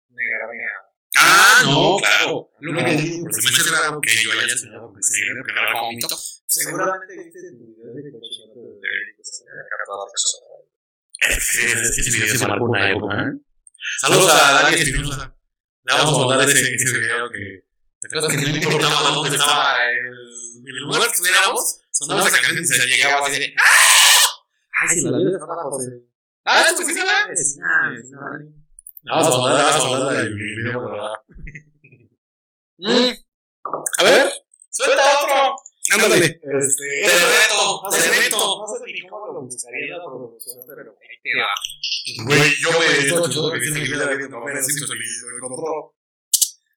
[0.08, 0.92] negarme a.
[1.14, 2.50] Ah, no, claro.
[2.61, 5.52] Lo que digo, se me hace raro que yo haya soñado con Cristina Aguilera, porque
[5.52, 6.18] era como mi top.
[6.46, 9.44] Seguramente viste tu video de cochinato de que se
[10.14, 10.52] eso.
[12.00, 13.52] Ese video se marcó una época, ¿eh?
[14.00, 15.37] Saludos a Dani Espinosa.
[15.85, 17.64] Le vamos a mandar ese, ese video que...
[18.00, 21.80] ¿Te acuerdas que no importaba dónde estaba el, lugar que estuviéramos?
[21.90, 23.54] Sonaba esa canción y se llegaba así de...
[24.83, 25.90] Ay, si la vida es para José.
[26.45, 27.29] ¡Ah, es tu vecina!
[27.29, 27.66] Vecina.
[29.05, 31.23] Vamos a mandar, vamos a mandar el video acá.
[33.99, 34.33] A ver,
[34.71, 35.57] suelta otro.
[35.95, 36.27] Ándale.
[36.27, 36.42] Este.
[36.42, 38.38] Te reto, te reto.
[38.59, 41.55] No sé ni cómo lo buscaría la producción, pero ahí te va.
[42.27, 45.95] Güey, yo me estoy escuchando que Cristina Aguilera viendo a Homero Simpson y lo encontró.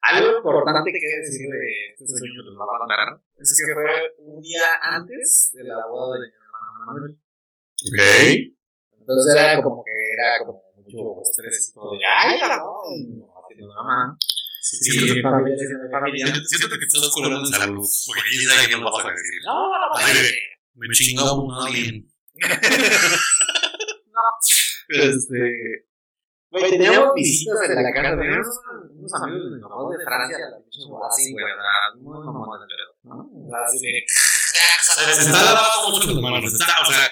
[0.01, 4.77] Algo importante que decir de este sueño de la banda es que fue un día
[4.81, 7.24] antes de la boda de mi hermano Manuel.
[7.83, 7.99] Ok.
[8.99, 13.75] Entonces era como que era como mucho estrés y todo de ay, no, haciendo la
[13.83, 14.17] mamá.
[14.61, 15.57] Sí, Sí, siento, familia,
[15.91, 16.25] familia.
[16.47, 17.85] siento- que estás curando en salud.
[18.07, 19.41] Porque ya sabes que no vas a decir.
[19.45, 19.95] No, no, no,
[20.73, 22.09] me chingó un alien.
[24.87, 25.85] Este.
[26.51, 28.15] Güey, teníamos visitas en la casa.
[28.17, 28.47] Teníamos
[28.93, 31.45] unos amigos de mi de Francia, la pinche así, güey.
[31.45, 33.55] la- Muy mamón del pedo, ¿no?
[33.65, 34.03] Así de.
[34.07, 36.53] Se está lavando mucho las manos.
[36.53, 37.11] Está, o sea,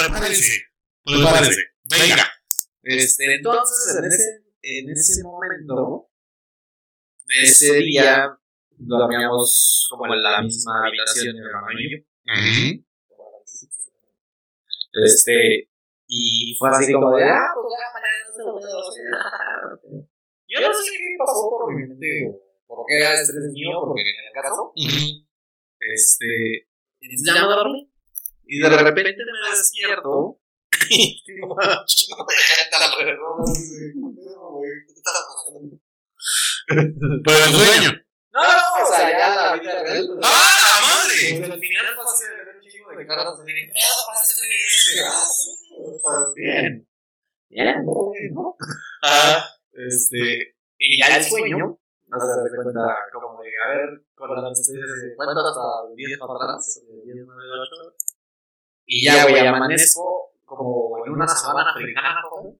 [0.00, 0.62] prepárense.
[1.04, 1.62] Prepárense.
[1.84, 2.32] Venga.
[2.82, 6.10] Este, entonces, en ese, en ese momento,
[7.28, 8.36] ese día,
[8.70, 11.98] dormíamos como en la misma habitación, mi hermano y yo.
[15.04, 15.70] Este,
[16.06, 17.72] y fue así como de, ah, pues
[20.48, 22.30] ya Yo no sé qué pasó por mi mente,
[22.66, 24.72] por qué era estrés mío, porque en el caso,
[25.80, 26.68] este,
[27.00, 27.91] ya me dormí.
[28.46, 30.38] Y de repente me despierto.
[30.90, 33.44] y gente alrededor.
[37.24, 37.90] Pero el sueño.
[38.32, 40.08] No, no, o sea, ya la vida real.
[40.22, 41.38] ¡Ah, la madre!
[41.38, 43.72] Pues al final así de ver un chingo de caras así de.
[45.04, 46.88] Ah, bien.
[47.50, 47.84] Bien,
[48.32, 48.56] ¿no?
[49.02, 54.34] Ah, Este, y ya el sueño, no se da cuenta como de, a ver, con
[54.34, 57.96] la anestesia de cuenta hasta 10 para atrás, 10, 9, 8.
[58.86, 62.54] Y ya, güey, amanezco como en una sabana africana, joder.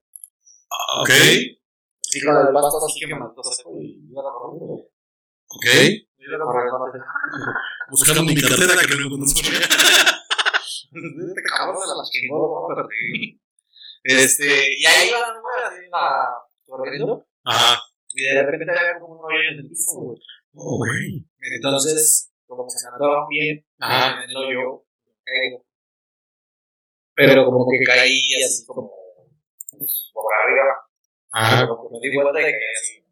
[1.01, 1.09] ok.
[1.09, 3.41] Así con el pasto así que me mató,
[3.81, 4.73] y iba corriendo.
[5.47, 5.65] Ok.
[6.17, 6.99] Iba corriendo, así.
[7.89, 9.57] Buscando mi cartera que no encontré.
[10.93, 12.87] Este cabrón se la chingó, ¿no?
[14.03, 16.35] Este, y ahí iba, güey, así iba
[16.67, 17.25] corriendo.
[17.45, 17.81] Ajá.
[18.13, 20.19] Y de repente había como un hoyo en el piso, güey.
[20.53, 21.25] Oh, güey.
[21.55, 24.23] Entonces, como que se andaban bien Ajá.
[24.23, 24.85] en el hoyo,
[25.25, 25.65] caigo.
[27.15, 28.91] Pero como que caí así como
[30.13, 30.87] boca arriba.
[31.31, 31.67] Ajá.
[31.67, 33.03] Como que me di vuelta y caí así.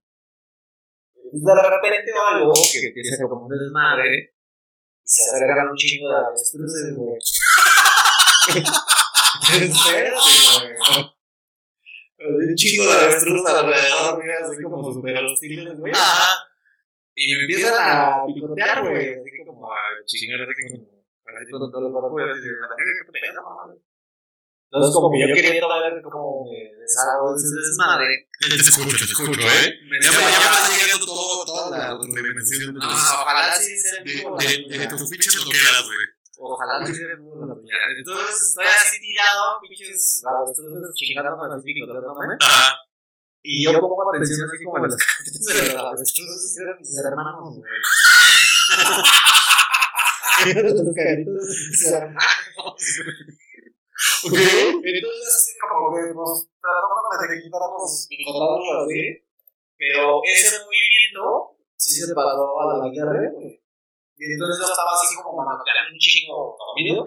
[1.33, 4.29] De repente algo que empieza como un desmadre y
[5.03, 7.19] se acercan un chingo de avestruces, güey.
[9.53, 10.13] En serio,
[12.19, 12.49] güey.
[12.49, 15.93] Un chingo de avestruces alrededor, güey, así como super hostiles, güey.
[15.93, 16.37] Ajá.
[17.15, 19.13] Y me empiezan a picotear, güey.
[19.15, 21.01] Así como a chingar, así como.
[21.59, 22.55] Con todo el cuerpo, y así de,
[23.05, 23.73] "¿Qué pedo, mamá?".
[24.71, 28.07] Entonces, como que yo quería ver cómo me deshago de ese desmadre.
[28.39, 29.75] Te escucho, te escucho, ¿eh?
[29.83, 34.01] Me Ya, me está llegando todo, toda la revención de No, tus, ojalá sí sea
[34.01, 34.79] de, de, güey.
[34.79, 36.07] de tus pinches loqueras, güey.
[36.39, 37.79] Ojalá sí sea tuya.
[37.99, 40.23] Entonces, estoy así tirado, pinches.
[40.23, 42.37] Entonces, chingándome así, picoteándome.
[42.39, 42.79] Ajá.
[43.43, 47.59] Y yo pongo atención así como en las caritas de los avestruces, eran mis hermanos,
[47.59, 47.71] güey.
[50.41, 53.40] Las caritas de mis hermanos.
[54.25, 54.33] Ok.
[54.33, 59.21] Entonces, así como que nos tratamos de quitarnos picotados así.
[59.77, 63.61] Pero ese movimiento sí se pasó a la guerra, güey.
[64.17, 67.03] Y entonces yo estaba así como manoteando un chingo dormido.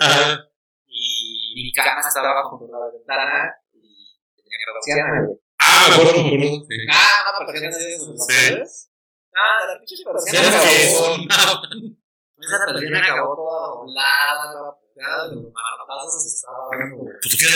[0.87, 3.55] Y mi cama estaba junto a la ventana.
[3.73, 5.39] Y tenía persiana, güey.
[5.59, 6.67] Ah, me acuerdo, me acuerdo.
[6.69, 6.77] Sí.
[6.91, 8.35] Ah, una persiana de esos, ¿no Sí.
[8.35, 8.91] sabes?
[9.35, 11.95] Ah, la pinche persiana que acabó.
[12.39, 15.51] Esa persiana acabó toda doblada, de los
[16.23, 17.03] se dando.
[17.21, 17.47] Pues que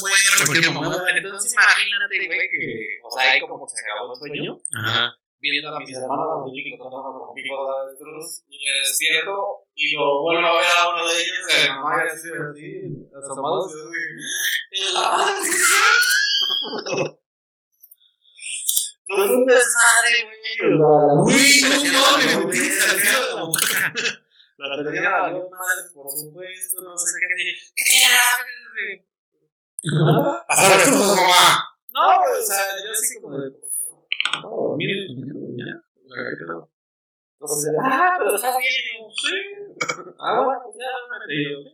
[0.00, 0.14] güey,
[0.46, 1.10] cualquier mamada.
[1.10, 5.18] Entonces imagínate, güey, que, o sea, ahí como que se acabó el sueño, Ajá.
[5.40, 10.22] viendo a mis hermanos los tratando con picos de avestruz, y me despierto, y lo
[10.22, 12.68] vuelvo a ver a uno de ellos, de mi mamá, y así, así,
[13.18, 13.74] asomados,
[14.70, 15.00] y así,
[19.10, 20.70] Todo un desmadre, güey.
[20.70, 21.50] Uy,
[21.90, 24.19] no mames, de
[24.68, 27.54] la tenía valió madre, por supuesto, no sé qué.
[27.76, 29.06] ¿Qué
[30.48, 31.70] Pasar mamá.
[31.92, 33.50] No, o sea, yo así como de.
[34.42, 35.08] No, mire,
[35.56, 35.82] ya.
[37.40, 39.36] Entonces, ah, pero estás bien, sí.
[40.18, 40.86] Ah, bueno, ya,
[41.28, 41.70] yo, sí.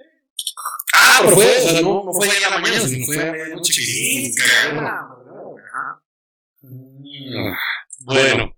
[0.94, 3.72] Ah, pero fue, o sea, no, no fue ya la mañana, sino fue a medianoche
[3.74, 5.56] que Sí, sí, cagado.
[5.58, 6.02] Ajá.
[8.04, 8.56] Bueno,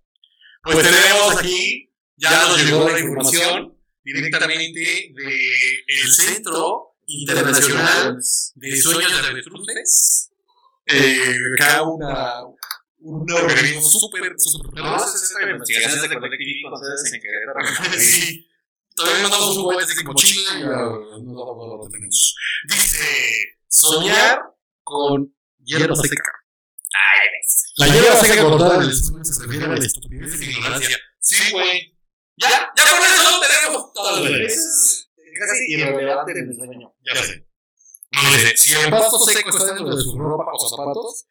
[0.62, 3.77] pues tenemos aquí, ya nos llegó la información
[4.12, 8.16] directamente del Centro Internacional
[8.54, 10.30] de Sueños de Avestruces.
[10.86, 12.44] Eh, acá una,
[13.00, 17.98] un organismo súper, súper No, es esta investigación de colectivo ustedes en Querétaro.
[17.98, 18.48] Sí.
[18.94, 22.34] Todavía mandamos un cohete de mochila y no lo, tenemos.
[22.68, 23.06] Dice,
[23.68, 24.40] soñar
[24.82, 26.22] con hierba seca.
[26.94, 27.28] Ay,
[27.76, 30.98] La hierba seca cortada en el se refiere a la estupidez y ignorancia.
[31.20, 31.97] Sí, güey.
[32.40, 36.94] Ya, ya con eso tenemos todo el Eso es casi irrelevante en el sueño.
[37.04, 37.46] Ya sé.
[38.10, 41.26] No dice, si el pasto seco está dentro de su ropa o zapatos,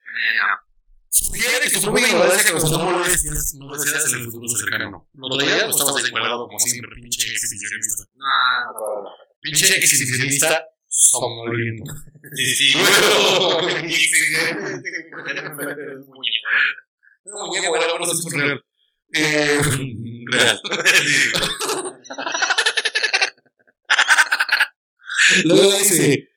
[1.10, 5.10] sugiere que su propia ignorancia causó molestias, no deseas en el futuro cercano.
[5.14, 8.04] Lo traías o estabas encuadrado como siempre, pinche exhibicionista.
[8.16, 8.26] No,
[8.74, 9.10] no, no.
[9.42, 11.94] Pinche exhibicionista somnoliento.
[12.36, 12.74] Sí, sí,
[17.26, 18.60] No, muñeco, bueno, no sé si es.
[19.14, 19.62] Eh,
[20.32, 20.62] real.
[25.44, 26.30] Luego dice,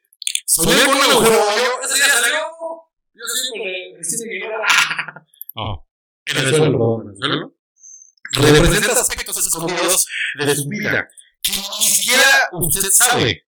[0.46, 2.38] soñé con un agujero hoyo, ese ya salió.
[3.14, 5.24] Yo que era.
[5.54, 5.86] No,
[6.26, 7.54] en el suelo, perdón, en el suelo.
[8.32, 10.06] Representa aspectos escondidos
[10.38, 11.08] de su vida
[11.42, 13.46] que ni siquiera usted sabe.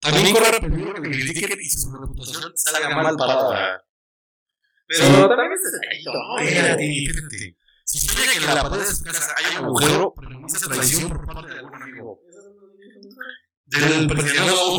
[0.00, 3.84] También corre peligro que le critiquen y su reputación salga mal parada.
[4.86, 6.12] Pero también es detallito.
[6.12, 7.57] No, espérate, espérate.
[7.90, 11.24] Si sueña que en la pared de su casa hay un agujero, pronuncie traición por
[11.24, 12.20] parte de algún amigo.
[13.64, 14.78] Del presionado.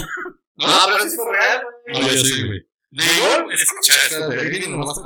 [0.56, 2.70] No, pero es real, No, yo sí, güey.
[2.92, 5.02] De igual, escucha, espérate, ahí viene nomás.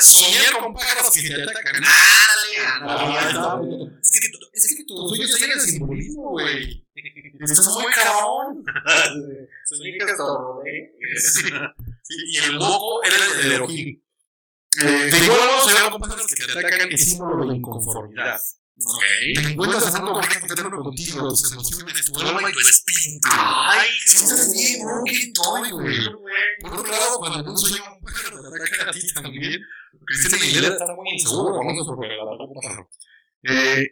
[0.00, 1.84] Soñar con pájaros que te atacan.
[4.02, 6.84] Es que, es que simbolismo, güey.
[7.42, 8.64] Estás muy cabrón.
[9.66, 11.20] Soñé que.
[12.02, 14.02] Sí, y el moco era el de Elohim.
[14.80, 18.40] Eh, de igual modo, soñar con pájaros que te atacan es símbolo de inconformidad.
[18.84, 19.02] Ok.
[19.34, 23.28] Te encuentras en un conflicto interno contigo, tus emociones, tu alma y tu espíritu.
[23.30, 25.98] Ay, Si estás bien, bro, que estoy, güey.
[26.60, 29.60] Por otro lado, cuando un sueño un pájaro te ataca a ti también,
[30.06, 32.88] Cristian Aguilera está muy inseguro con eso porque le atacó un pájaro.
[33.44, 33.86] Eh,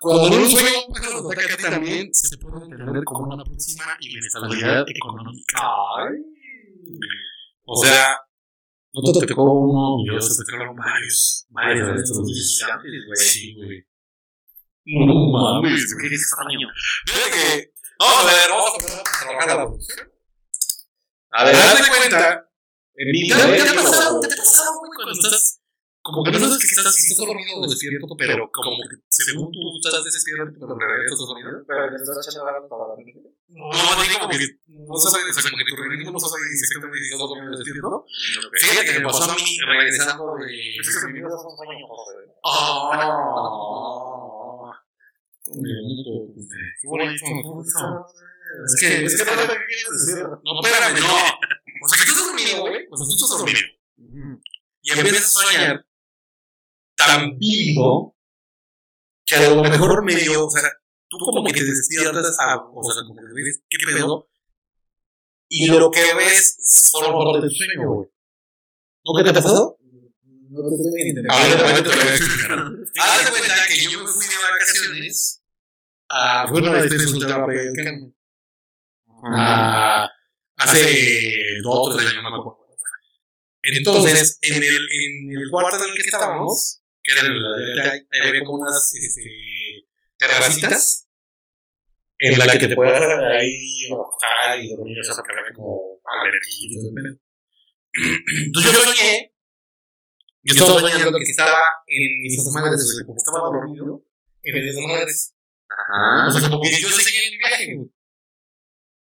[0.00, 3.44] Cuando un sueño un pájaro te ataca a ti también, se puede entender como una
[3.44, 5.60] próxima inestabilidad económica.
[5.98, 6.16] Ay.
[7.64, 8.18] O sea,
[8.94, 11.46] no te tocó uno, yo se te tocaron varios.
[11.50, 12.60] Varios de estos días.
[13.14, 13.84] Sí, güey.
[14.84, 16.08] No mames, güey.
[16.08, 16.68] Qué extraño.
[17.06, 17.72] Fíjate que.
[17.98, 20.12] Vamos a ver, vamos a trabajar la producción.
[21.30, 22.50] A Te ver, das cuenta.
[22.96, 25.60] en mi ¿Te te ha pasado, te ha pasado, güey, cuando estás.
[26.02, 29.52] Como que no sabes que estás, si estás dormido o despierto, pero como que según
[29.52, 31.64] tú estás despierto, pero en realidad estás dormido.
[31.64, 33.14] Pero estás echando ganas para dormir.
[33.54, 36.42] No, no digo como que no sabes, o sea, como que tu organismo no sabe
[36.50, 38.06] exactamente si estás dormido o despierto.
[38.60, 40.46] Fíjate que me pasó a mí regresando de.
[42.44, 43.12] Ah.
[45.44, 47.12] Qué bonito.
[48.64, 50.24] Es que, es que no sé qué quieres decir.
[50.24, 51.14] No, espérame, no.
[51.84, 52.86] O sea, que estás dormido, güey.
[52.90, 53.60] O sea, tú estás dormido.
[54.82, 55.86] Y empiezas a soñar
[56.96, 58.16] tan vivo
[59.24, 60.62] que a lo mejor medio, o sea,
[61.18, 64.28] tú como que te despiertas a, o sea, como que ves qué pedo.
[65.48, 68.08] Y lo que ves forma parte del sueño, güey.
[69.04, 69.78] ¿No qué te ha pasado?
[70.50, 71.32] No te estoy entendiendo.
[71.32, 72.52] Voy a explicar.
[73.00, 75.42] Haz de cuenta que yo me fui de vacaciones
[76.08, 76.46] a.
[76.48, 78.14] Fue una vez en Ultrapayacan.
[79.24, 80.08] Ah,
[80.56, 82.62] hace dos o tres años, no me acuerdo.
[83.62, 88.62] Entonces, en el, en el cuarto en el que estábamos, que era el, había como
[88.62, 89.86] unas este,
[90.26, 91.08] terracitas
[92.18, 97.20] en la que te puedes ahí bajar y dormir, o sea, porque como el.
[98.46, 99.34] Entonces yo soñé,
[100.42, 104.04] yo estaba soñando que estaba en mis madres, como estaba dormido,
[104.42, 105.34] en mis madres.
[105.68, 106.28] Ajá.
[106.28, 107.90] O sea, como que yo seguía en mi viaje, güey.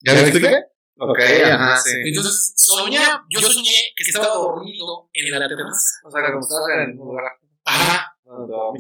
[0.01, 0.55] ¿Ya me expliqué?
[0.99, 1.91] Ok, ajá, sí.
[2.07, 6.01] Entonces, soñé, yo soñé que estaba dormido en la terraza.
[6.05, 7.25] O sea, como estás en un lugar
[7.65, 8.17] Ajá.
[8.25, 8.73] No,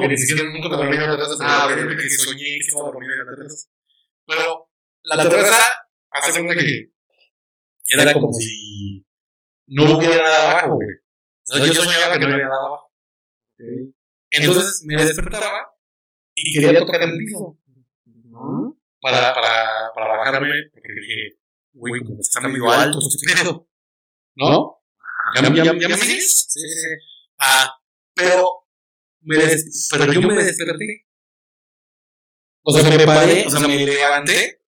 [0.00, 1.34] que ni siquiera nunca me dormí en la terraza.
[1.40, 1.96] Ah, Ah, ok.
[1.98, 3.68] que soñé que estaba dormido en la terraza.
[4.26, 4.70] Pero
[5.02, 5.62] la terraza,
[6.10, 6.90] hace cuenta que
[7.88, 9.04] era como si
[9.68, 10.88] no hubiera nada abajo, güey.
[10.88, 12.92] O sea, yo soñaba que no había nada abajo.
[14.30, 15.72] Entonces me despertaba
[16.34, 17.58] y quería tocar el piso
[19.00, 21.38] para, para, para bajarme, porque dije,
[21.72, 23.68] güey, como está medio alto este pedo.
[24.36, 24.76] ¿No?
[25.34, 26.46] ¿Ya, ya, ya, ya me sigues?
[26.48, 26.88] Sí, sí.
[27.38, 27.74] Ah,
[28.14, 28.59] pero,
[29.38, 31.06] me des- pero yo me desperté.
[32.62, 34.62] O sea, me paré, o sea, me levanté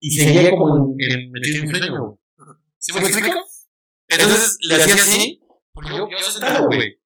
[0.00, 2.18] y seguía como en, en metido en sueño.
[2.78, 3.40] ¿Sí me explico?
[4.08, 5.40] Entonces le hacía así,
[5.72, 7.00] porque yo, yo sentado, güey.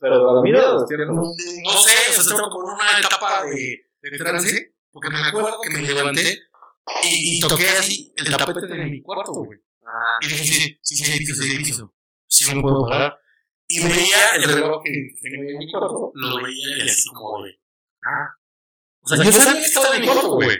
[0.00, 0.86] Pero dormido.
[1.14, 1.24] No
[1.72, 5.70] sé, o sea, estaba como en una etapa de, de trance, porque me acuerdo que
[5.70, 6.38] me levanté
[7.04, 9.58] y, y toqué así el tapete de mi cuarto, güey.
[9.86, 10.44] Ah, Y dije,
[10.82, 11.34] sí, sí, sí,
[11.64, 11.82] sí.
[12.26, 13.18] Sí, me puedo parar.
[13.66, 14.90] Y veía el reloj que
[15.22, 17.58] tengo en mi cuarto, lo veía y así como, güey.
[18.04, 18.36] Ah.
[19.00, 20.58] O sea, yo sabía que estaba en mi cuarto, güey.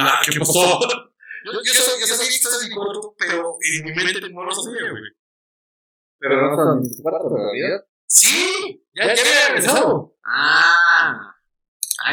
[0.00, 0.80] Ah, ¿qué pasó?
[1.44, 4.90] Yo, yo, sabía, que estaba en mi cuarto, pero en mi mente no lo sabía,
[4.90, 5.02] güey.
[6.18, 7.84] Pero no estás en tu cuarto, realidad.
[8.06, 10.16] Sí, ya, ya había regresado.
[10.24, 11.34] Ah.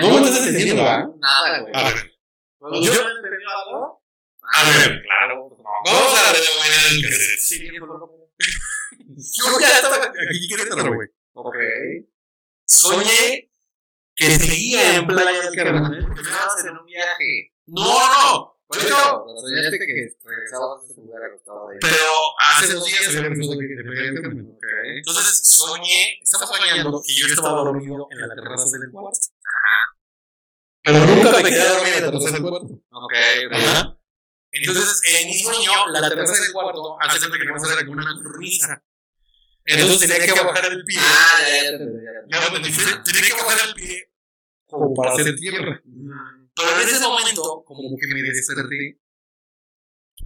[0.01, 1.09] No me estás entendiendo, ¿ah?
[1.19, 1.73] Nada, güey.
[1.75, 2.11] A ver,
[2.57, 4.03] Cuando yo no entendí algo.
[4.41, 5.69] a ver, Claro, pues no.
[5.85, 7.39] vamos a cassette.
[7.39, 8.28] Sí, sí, por favor.
[9.19, 11.07] Yo ya estaba aquí Querétaro, güey.
[11.33, 11.55] Ok.
[12.65, 13.51] Soñé
[14.15, 15.93] que seguía en Playa del Carmen.
[15.93, 17.53] Estabas en un viaje.
[17.67, 21.77] No, no, Bueno, eso, soñaste que regresabas a ese lugar que estaba ahí.
[21.81, 24.57] pero hace dos días había Playa del Carmen.
[24.85, 29.19] Entonces soñé, estaba soñando que yo estaba dormido en la terraza del cuarto.
[30.83, 32.81] Pero nunca me quedé dormido en la terraza del cuarto.
[32.91, 33.13] Ok.
[33.51, 33.95] Ajá.
[34.51, 38.23] Entonces, en mi sueño, la terraza del cuarto hace cuenta que no era como una
[38.23, 38.83] cornisa.
[39.69, 40.97] Entonces tenía que bajar el pie.
[40.99, 42.39] Ah, ya, ya, ya, ya.
[42.41, 42.77] Ya me entendí.
[43.03, 44.09] Tenía que bajar el pie
[44.67, 45.81] como para hacer tierra.
[45.83, 46.49] Mm.
[46.55, 48.99] Pero en ese momento, como que me desperté,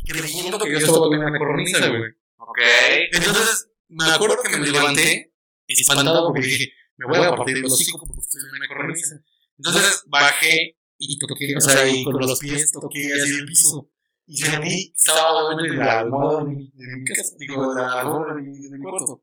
[0.06, 2.12] creyendo que yo estaba en una cornisa, güey.
[2.38, 2.60] Ok.
[3.12, 5.34] Entonces, me acuerdo que me levanté,
[5.68, 9.24] espantado porque dije, me voy a partir los hocico porque estoy en una cornisa.
[9.58, 13.90] Entonces, bajé y toqué, o sea, y con los pies toqué así el piso.
[14.26, 17.82] Y sentí que estaba obviamente en la almohada de mi, de mi casa, digo, de
[17.82, 19.22] la almohada de mi, de mi cuarto.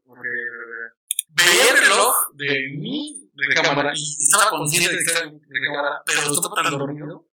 [1.28, 6.03] Veía el reloj de mi recámara y estaba consciente de que estaba en mi recámara,
[6.05, 7.26] pero estaba tan dormido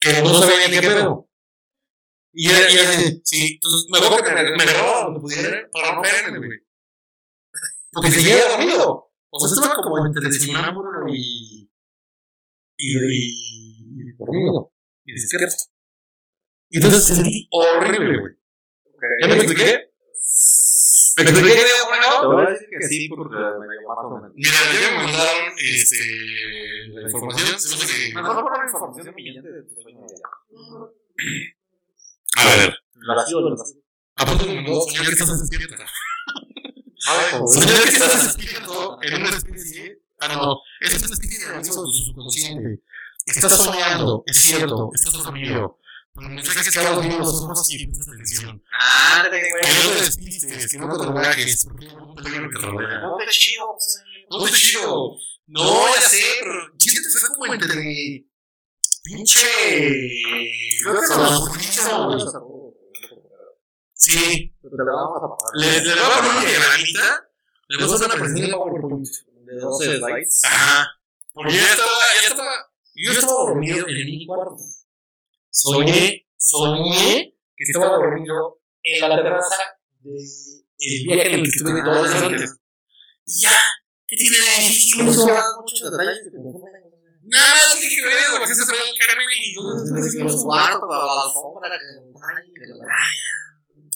[0.00, 1.28] que no sabía ni qué pedo.
[2.34, 5.94] Y era, y era de, sí, entonces me acuerdo que me, me donde pudiera para
[5.94, 6.58] no caerme, güey.
[7.92, 9.12] Porque seguía dormido.
[9.30, 11.70] O sea, estaba como entre sonámbulo y.
[12.76, 12.98] y.
[12.98, 14.10] y.
[14.10, 14.72] y dormido.
[15.04, 15.71] Y despierto.
[16.72, 18.32] Y entonces sentí horrible, güey.
[19.20, 19.90] ¿Ya me expliqué?
[21.18, 22.32] ¿Me expliqué qué Te había pasado?
[22.32, 24.32] voy a decir que sí, porque me más o menos.
[24.34, 24.50] Mira,
[24.80, 25.96] ya me mandaron este,
[26.94, 27.60] la información.
[27.60, 30.00] Se me hace que- Mejor no poner información brillante de tu sueño.
[32.36, 33.22] A ver, La la
[34.16, 35.76] aparte me mandó soñar que estás despierto.
[37.04, 39.98] Ah, Soñar que estás despierto en una especie.
[40.20, 42.82] Ah, no, es una especie de aviso de tu subconsciente.
[43.26, 45.78] Estás soñando, es cierto, estás dormido.
[46.14, 48.62] Pero el mensaje es que bien los ojos y prestas atención.
[48.70, 49.62] Ándale, Que güey.
[49.62, 53.00] no te despistes, que no te relajes, porque que te rodea.
[53.00, 53.76] No te chido.
[54.30, 55.16] No te chido.
[55.46, 58.26] No, ya sé, pero siento que fue como entre.
[59.04, 59.40] Pinche.
[60.82, 61.06] Creo que
[62.06, 62.20] güey.
[63.94, 64.54] Sí.
[64.62, 64.68] Te.
[65.54, 67.28] Le, le voy a poner una diagramita.
[67.68, 69.08] Le voy a hacer una presentación de PowerPoint.
[69.46, 70.44] De 12 slides.
[70.44, 70.88] Ajá.
[71.32, 71.90] Porque ya estaba,
[72.22, 72.70] ya estaba.
[72.94, 74.56] Yo estaba dormido en mi cuarto.
[75.52, 79.56] Soñé, soñé que estaba dormido en la terraza
[79.98, 82.56] del viaje en el que estuve los días.
[83.26, 83.52] Y ya,
[84.08, 85.26] ¿qué tiene de difícil eso?
[85.60, 86.38] muchos detalles que te
[87.24, 91.04] Nada más dije que veo porque se trae el Carmen y entonces los cuartos, para
[91.04, 92.86] la alfombra, que ay, que la-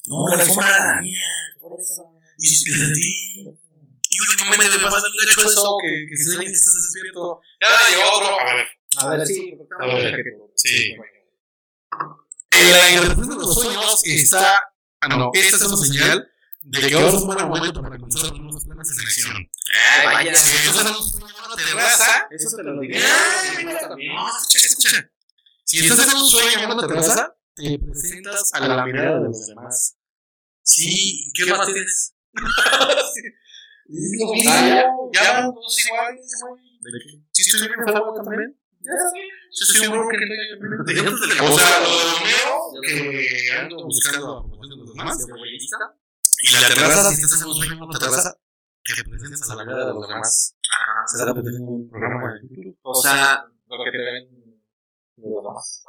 [0.07, 1.18] No, la alfombra era la mía.
[1.61, 2.12] por eso.
[2.38, 3.40] Y sentí.
[3.40, 7.40] Y últimamente me pasa hecho eso, que, que que estás despierto.
[7.61, 8.40] Ya llegó otro.
[8.40, 8.66] A ver.
[8.98, 9.59] A ver, sí.
[9.80, 10.24] A ver.
[10.54, 10.94] Sí.
[12.51, 14.72] En la interpretación de los sueños está.
[15.01, 16.28] Ah, no, esta es una señal
[16.62, 19.51] de que ahora es un buen momento para comenzar planes de acción.
[19.99, 20.34] Ay, vaya.
[20.34, 21.26] Si estás en un.
[22.30, 22.99] Eso te lo diré.
[22.99, 24.14] Ay, mira, también.
[24.14, 25.11] No, escucha, escucha.
[25.64, 29.47] Si estás en un sueño en una terraza, te presentas a la mirada de los
[29.47, 29.97] demás.
[30.62, 32.14] Sí, ¿qué más tienes?
[33.88, 34.51] Es lo mismo.
[34.53, 37.24] Ah, Ya, todos iguales, güey.
[37.30, 38.59] Si estoy bien enfermo también.
[38.87, 40.20] Un broker,
[41.43, 45.26] O sea, lo de que ando buscando a los demás.
[46.39, 47.49] Y la terraza, si estás en
[47.82, 48.37] un terraza,
[49.09, 50.57] presentas a la mirada de los demás.
[51.07, 52.70] Se da un programa de futuro.
[52.82, 54.47] O sea, lo que te ven
[55.16, 55.84] los demás.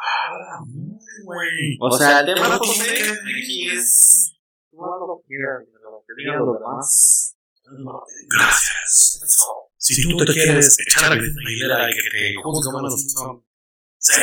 [1.26, 1.78] Güey.
[1.80, 4.34] O sea, el tema aquí es.
[4.72, 7.36] Tú lo que quieras, lo que digan los demás.
[8.30, 9.67] Gracias.
[9.78, 13.46] Si tú te quieres echar a la hilera y que te juzgue malos son.
[13.98, 14.22] Sí.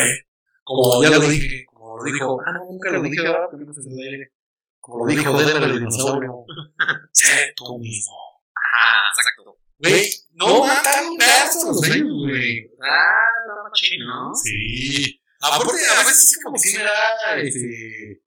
[0.64, 2.40] Como ya lo dije, como lo dijo.
[2.44, 4.32] Ah, no, nunca lo dije ahora, pero no se lo dije.
[4.80, 6.44] Como lo dijo el dinosaurio.
[7.12, 8.14] Sé tú mismo.
[8.54, 9.58] Ajá, exacto.
[9.78, 11.16] Güey, no matan
[11.78, 12.70] sueños, güey.
[12.82, 13.34] Ah,
[13.98, 14.34] ¿no?
[14.34, 15.20] Sí.
[15.40, 18.23] Aparte, a veces es como si me da este.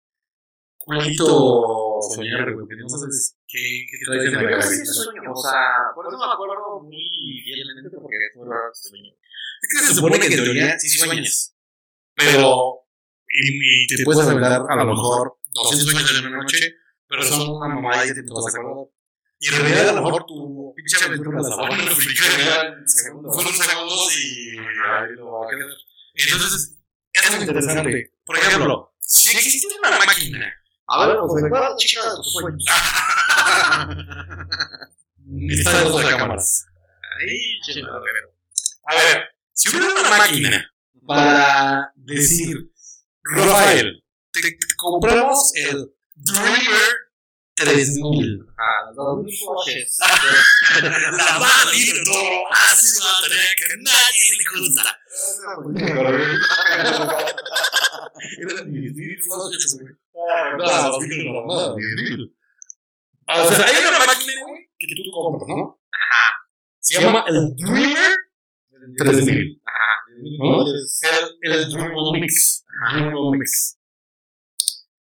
[0.88, 4.86] Culito soñar, güey, que no sabes qué, qué traes en la cabeza.
[4.86, 9.12] sueño, o sea, por eso me acuerdo muy fielmente porque raro que sueño.
[9.62, 11.56] Es que se supone que en teoría sí sueñas.
[12.16, 12.84] Pero.
[13.30, 16.76] Y, y te puedes aventar a lo mejor 200 sueños en una noche,
[17.08, 18.88] pero son una mamada y te vas a acordar.
[19.40, 23.36] Y en realidad a lo mejor tu pinche aventura la van a explicar en segundos.
[23.36, 25.70] Fueron segundos y ahí lo va a quedar.
[26.16, 26.80] Entonces,
[27.14, 28.14] es muy interesante.
[28.26, 30.54] Por ejemplo, si existe una máquina.
[30.90, 32.66] A ver, pues recuerda la chica de tus sueños.
[35.50, 36.66] Está en las cámaras.
[37.20, 38.10] Ay, che, madre.
[38.86, 40.72] A ver, si hubiera una máquina
[41.06, 42.72] para decir,
[43.24, 47.08] Rafael, te, te compramos el Dreamer
[47.56, 48.46] 3000.
[48.58, 49.98] Ah, los mil flushes.
[50.82, 54.86] La va a ir todo, así va a tener que nadie le gusta.
[58.40, 59.94] Eran mis mil flashes, güey.
[60.14, 62.36] No, mil no, no, mil.
[63.28, 65.80] O sea, hay una máquina, güey, que tú compras, ¿no?
[65.92, 66.24] Ajá.
[66.80, 68.18] Se llama el Dreamer
[68.98, 69.62] 3000.
[69.66, 69.88] Ajá.
[70.40, 70.66] ¿no?
[70.68, 72.66] El, Mix.
[73.32, 73.78] Mix.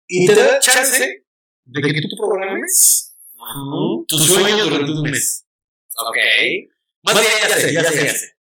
[0.08, 1.24] Y te da chance
[1.64, 3.16] de que tú programes
[4.08, 5.46] tus sueños durante un mes.
[5.96, 6.16] Ok.
[7.02, 8.36] Más bien, ya sé, ya sé, ya sé.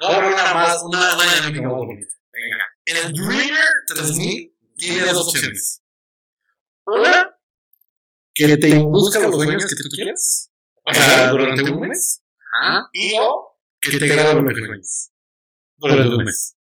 [0.00, 2.14] Una más, una, una dinámica más bonita.
[2.32, 2.71] Venga.
[2.84, 5.82] El Dreamer 3000 tiene dos opciones.
[6.84, 7.36] Una,
[8.34, 10.50] que te induzca los sueños que tú quieras.
[10.84, 12.22] O sea, durante un mes.
[12.52, 12.88] Ajá.
[12.92, 15.12] Y o que te grabe lo que sueñas.
[15.76, 16.56] Durante un mes.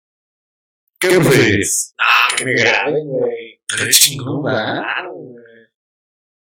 [1.00, 1.94] ¿Qué prefieres?
[2.00, 3.62] Ah, que me graben, güey.
[3.92, 4.82] Chingón, ¿verdad?
[4.82, 5.46] Claro, güey.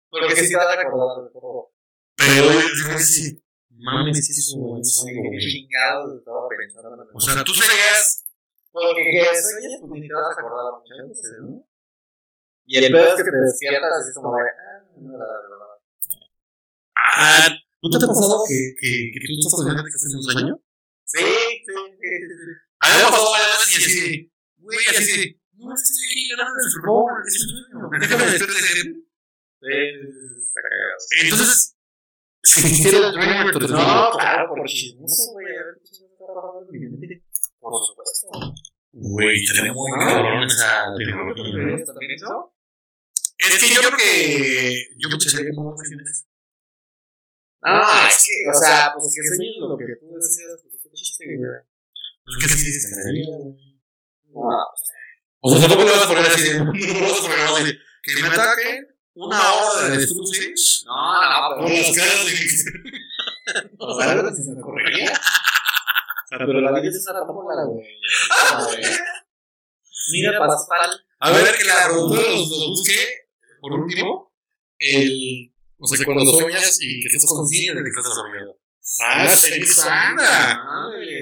[0.09, 1.71] Porque sí te vas a acordar de todo.
[2.15, 5.39] Pero yo sí, mames, es que es algo, Qué güey.
[5.39, 7.03] chingados estaba pensando.
[7.03, 8.25] en O sea, tú serías.
[8.71, 11.67] Porque que sueñes, pues ni te vas a acordar muchas veces, ¿no?
[12.65, 15.75] Y el pedo es que te despiertas así como de, ah, no era la verdad.
[16.95, 17.47] Ah,
[17.81, 20.63] ¿no te ha pasado que, que, que tú estás soñando que estás en un sueño?
[21.03, 22.35] Sí, sí, sí, sí.
[22.39, 22.51] sí.
[22.79, 26.57] A mí me ha pasado varias veces y así güey, así no, estoy aquí ganando
[26.57, 28.57] el Super Bowl, es un sueño, déjame despertar.
[28.57, 28.87] Sí,
[29.61, 30.97] sí, sí, está cagado.
[31.21, 31.75] Entonces,
[32.41, 35.45] si existiera el Dreamer, No, claro, por chismoso, güey.
[35.55, 36.65] A ver qué chismoso
[37.61, 38.27] Por supuesto.
[38.93, 41.85] Güey, estaría muy cabrón esa tecnología.
[41.85, 42.53] ¿Tú también eso?
[43.37, 46.25] Es que yo creo que yo me echaría como vacaciones.
[47.63, 51.25] Ah, es que, o sea, pues que sueñes lo que tú decías, pues qué chiste,
[51.37, 51.61] güey.
[52.25, 53.25] Pues que sí, sí, estaría.
[54.33, 54.49] No,
[55.41, 58.27] O sea, tampoco le vas a poner así no vas a poner así que me
[58.27, 60.53] ataquen una hora de destrucción
[60.85, 61.77] no, no, con pero.
[61.77, 62.31] las caras de
[63.77, 65.13] O sea, algo que se me ocurriría.
[66.37, 67.85] Pero la vida es una tómbola, güey.
[70.13, 71.05] Mira, Pascual.
[71.19, 73.27] A ver, que la productora los, los busque,
[73.59, 74.33] por último,
[74.79, 78.57] el, o sea, cuando sueñas y que estás consciente de que estás soñando.
[79.01, 80.63] Ah, sería sana.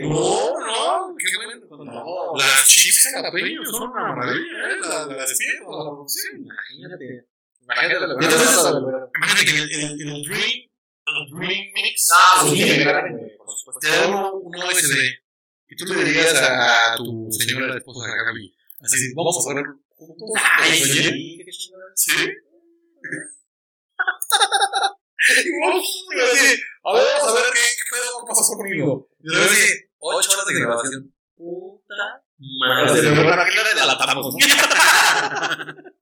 [0.04, 1.84] No, no, qué bueno.
[1.84, 4.78] No, Las chips jalapeños son una maravilla, ¿eh?
[4.82, 6.42] La, la despierta, la producción.
[6.42, 7.28] Imagínate.
[7.62, 8.06] Imagínate.
[8.06, 10.69] Imagínate que el, el, el Dream,
[11.16, 13.80] el Dream Mix, No, sí, me supuesto.
[13.80, 14.96] te da uno, uno USB
[15.68, 20.30] y tú le dirías a, a tu señora esposa Gaby, así, vamos a ver juntos.
[20.60, 21.44] Ay, sí.
[21.96, 22.14] ¿Sí?
[25.46, 25.84] Y vamos
[26.32, 27.60] así, a ver, vamos a ver qué,
[27.92, 29.10] pedo pasó conmigo.
[29.20, 31.14] Y luego así, ocho horas de grabación.
[31.36, 33.12] Puta madre.
[33.12, 34.36] bueno, aquí la delatamos.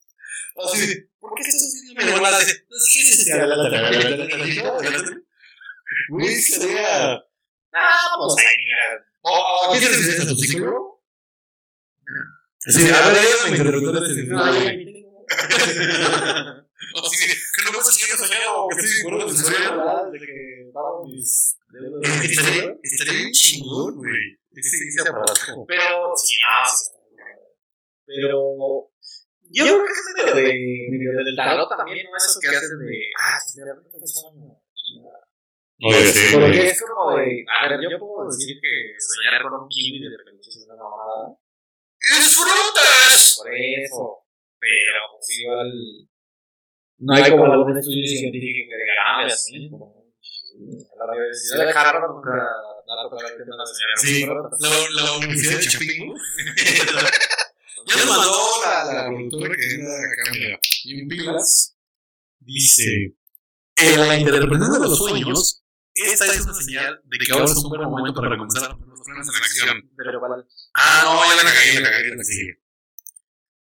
[0.66, 2.38] Así, ¿por qué estás haciendo mi hermana?
[2.38, 2.44] No
[2.76, 5.28] es sea adelante.
[6.10, 7.14] Güey, sería.
[7.74, 9.06] Ah, pues ahí, mira.
[9.22, 11.04] ¿O a quién se le dice a tu psicólogo?
[12.60, 14.40] Sí, a ver, este tengo.
[16.98, 21.58] Así, que no puedo seguir soñando, que estoy seguro de que pago mis.
[22.02, 24.40] Es que estaría, estaría bien chingón, güey.
[24.56, 25.66] Ese, ese aparato.
[25.68, 26.48] Pero, sí, no.
[28.06, 28.92] Pero,
[29.52, 32.18] yo creo que es medio de, medio del tarot también, ¿no?
[32.18, 34.58] Eso que hacen de, ah, si de repente te sueño.
[35.80, 39.70] Oye, sí, Porque es como de, a ver, yo puedo decir que soñar con un
[39.70, 41.38] kiwi de repente es una mamada.
[42.00, 43.38] ¡Disfrutas!
[43.38, 44.26] Por eso.
[44.60, 45.72] Pero, pues igual.
[47.00, 49.70] No hay como algún estudio científico que diga, ah, así.
[50.98, 53.98] La Universidad de Harvard nunca ha tocado el tema de la soñar.
[53.98, 56.16] Sí, la, la Universidad de Chapingo.
[57.88, 58.32] Ya nos mandó
[58.66, 61.76] la, la productora que anda acá, mira, y en pilas.
[62.40, 63.16] Dice:
[63.76, 65.64] En la interpretación de los sueños,
[65.94, 69.28] esta es una señal de que ahora es un buen momento para comenzar los planes
[69.28, 69.92] en acción.
[70.74, 72.62] Ah, no, ya la cagué, la cagué, la sigue.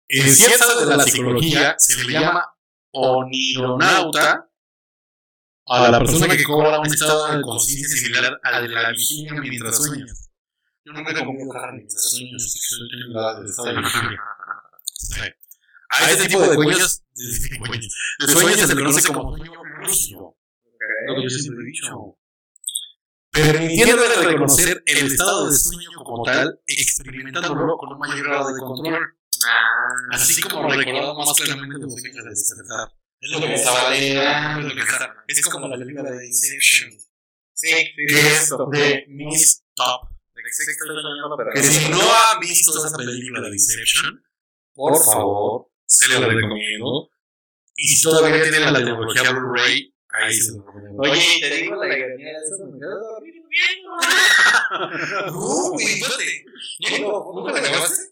[0.07, 2.45] En ciencias de la psicología se le llama
[2.91, 4.49] onironauta
[5.67, 9.77] a la persona que cobra un estado de conciencia similar al de la vigilia mientras
[9.77, 10.24] sueñas.
[10.85, 14.21] Yo nunca he comido carne mientras sueño, que soy tengo del estado de vigilia.
[15.89, 20.37] A este tipo de sueños, de sueños, de sueños se le conoce como sueño lúcido.
[21.07, 22.17] Lo que yo siempre he dicho.
[23.31, 29.17] permitiéndole reconocer el estado de sueño como tal, experimentándolo con un mayor grado de control,
[29.47, 32.93] Ah, así como recordando más claramente los sueños al despertar.
[33.19, 34.21] Es lo que me estaba leyendo,
[34.59, 36.91] es lo que está- es como la película de Inception,
[37.53, 37.67] sí,
[38.07, 38.67] eso.
[38.71, 40.14] de Miss Top.
[40.45, 44.23] Que sí estoy soñando, pero Que si no han visto esa película de Inception,
[44.73, 47.09] por favor, se les recomiendo.
[47.75, 51.01] Y si todavía tienen la tecnología Blu-ray, ahí se los recomiendo.
[51.03, 53.89] Oye, te digo la ironía de eso, me quedo dormido viendo.
[55.31, 56.45] No, güey, espérate.
[56.79, 58.03] ¿Nunca- ¿Nunca la acabaste?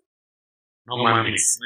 [0.85, 1.59] No mames.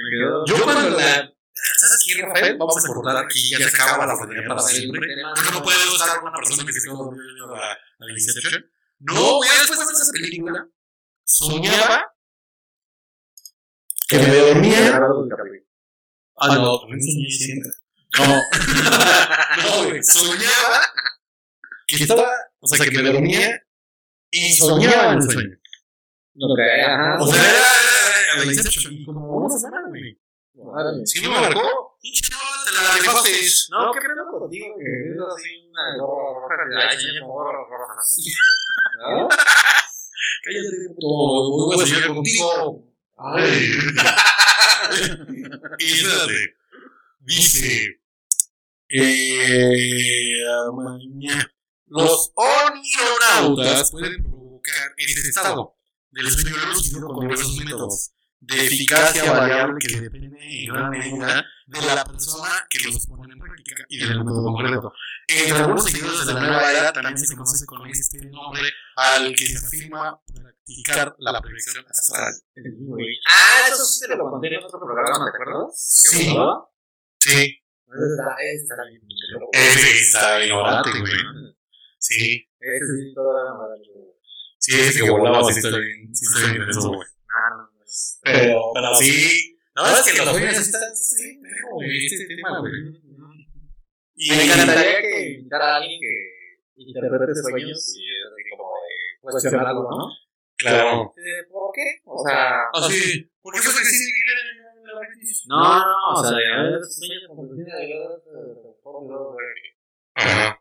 [0.48, 1.34] Yo cuando la...
[1.80, 2.58] ¿Sabes qué, Rafael?
[2.58, 5.02] Vamos a cortar aquí, ya se acaba la familia para siempre.
[5.36, 8.72] Porque no puedo estar con una persona que se quedó dormida la, la Inception.
[9.00, 10.68] No, güey, después de esa película,
[11.24, 12.14] soñaba
[14.08, 15.00] que me dormía.
[16.38, 17.72] Ah, no, también soñé siempre.
[18.18, 18.26] No,
[19.64, 20.82] no, güey, soñaba
[21.88, 22.28] que estaba,
[22.60, 23.62] o sea, que me dormía
[24.32, 25.58] y soñaba en el sueño.
[26.40, 27.18] Ok, ajá.
[27.20, 30.20] O sea, era, era la Inception, y como una semana, güey.
[31.06, 33.32] Si no me marcó, pinche no, te la rifaste.
[33.70, 34.76] No, ¿qué pedo contigo?
[34.78, 37.94] Que es así una gorra roja.
[38.98, 39.28] ¿No?
[40.44, 42.84] Cállate, puto, voy a soñar contigo.
[43.18, 43.72] Ay.
[45.80, 46.56] y espérate,
[47.20, 48.02] dice,
[48.90, 50.44] eh,
[50.74, 51.52] mañana,
[51.88, 55.76] los onionautas pueden provocar este estado
[56.12, 58.12] del sueño lúcido con diversos métodos
[58.48, 63.40] de eficacia variable que depende en gran medida de la persona que los pone en
[63.40, 64.94] práctica y del método concreto.
[65.28, 69.46] Entre algunos seguidores de la nueva era también se conoce con este nombre al que
[69.48, 72.34] se afirma practicar la proyección astral.
[73.28, 76.02] Ah, eso sí te lo conté en otro programa, ¿te acuerdas?
[76.12, 76.36] ¿Qué Sí.
[77.20, 78.36] Sí, Está,
[78.86, 79.02] bien.
[79.54, 81.56] ese está bien orate, güey.
[82.00, 84.14] Sí, Ese sí, todavía me da miedo.
[84.60, 87.08] sí, ese que volaba, sí está bien, sí está bien eso, güey.
[87.30, 88.20] Ah, no, es.
[88.24, 91.40] Pero, pero sí, no, es que los sueños están, sí,
[91.72, 92.74] güey, este tema, güey.
[94.16, 99.68] Y Me encantaría que invitara a alguien que interprete sueños y así como de cuestionar
[99.68, 100.10] algo, ¿no?
[100.58, 101.14] Claro.
[101.16, 102.02] Eh, ¿Por qué?
[102.06, 102.66] O sea.
[102.90, 104.14] Sí, ¿por qué fue que sí?
[105.48, 106.32] No, no, no, o sea,
[106.90, 107.66] sueños como de
[108.82, 109.78] forma de
[110.16, 110.60] Ajá.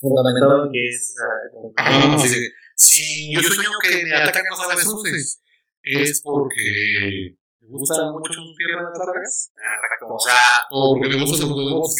[0.00, 1.14] Fundamentado que es.
[2.22, 2.50] sí.
[2.80, 5.42] Si yo sueño que me atacan los avestruces,
[5.82, 9.52] es porque me gustan mucho sus piernas largas.
[10.08, 11.94] O sea, O porque me gustan los huevos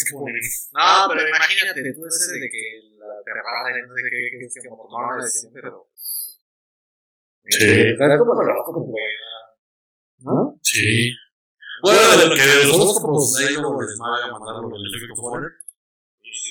[0.71, 4.67] no, pero imagínate tú ese de que la terrada y no sé qué, que es
[4.67, 5.87] como tomar una decisión, pero.
[7.47, 7.63] Sí.
[7.63, 9.03] Es como loco, güey.
[10.17, 10.59] ¿No?
[10.63, 11.13] Sí.
[11.83, 14.95] Bueno, de lo que de los horóscopos ahí luego les voy a mandar lo del
[14.95, 15.51] efecto Forer.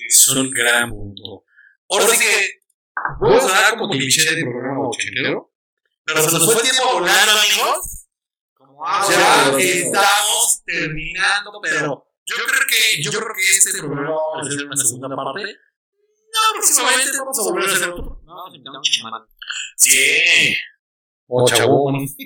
[0.09, 1.45] Son un gran punto.
[1.89, 2.60] Ahora sí que
[3.19, 5.53] voy a sonar como cliché de programa ochentero,
[6.05, 8.07] pero se nos fue el tiempo volando, amigos.
[8.55, 14.41] Como ah, Ya estamos terminando, pero yo creo que yo creo que este programa va
[14.41, 15.43] a ser una segunda parte.
[16.33, 18.21] No, próximamente vamos a volver a hacer otro.
[18.25, 18.45] No,
[18.83, 19.23] chamán.
[19.77, 20.57] Sí.
[21.27, 22.07] O chabón.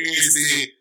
[0.00, 0.78] Este.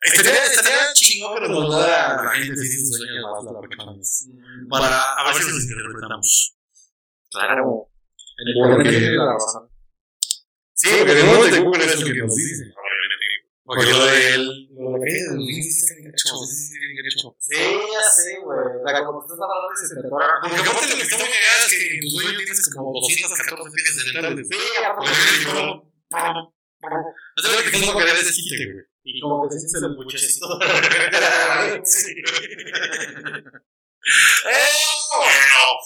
[0.00, 4.28] Estaría, estaría chingón que nos mandara la gente si se sueña más la pecanes.
[4.68, 6.55] Para a ver si los interpretamos.
[7.36, 7.90] Claro.
[8.38, 9.70] El poder que tiene la razón.
[10.74, 12.34] Sí, porque de nuevo te Google es lo que nos.
[13.64, 13.98] Porque lo.
[13.98, 15.10] Lo de
[16.12, 16.36] hecho.
[17.38, 18.58] Sí, ya sé, güey.
[18.58, 20.10] O sea, como tú estás hablando de ese sector.
[20.10, 23.72] Porque aparte lo que está muy cagado es que en tu sueño tienes como 214
[23.74, 24.48] piezas dentales.
[24.48, 24.58] Sí,
[26.16, 28.84] No sé lo que tengo que ver ese chiste, güey.
[29.08, 30.46] Y como que se el muchecito.
[31.84, 32.14] Sí.
[34.46, 34.52] Eh,
[35.18, 35.82] bueno,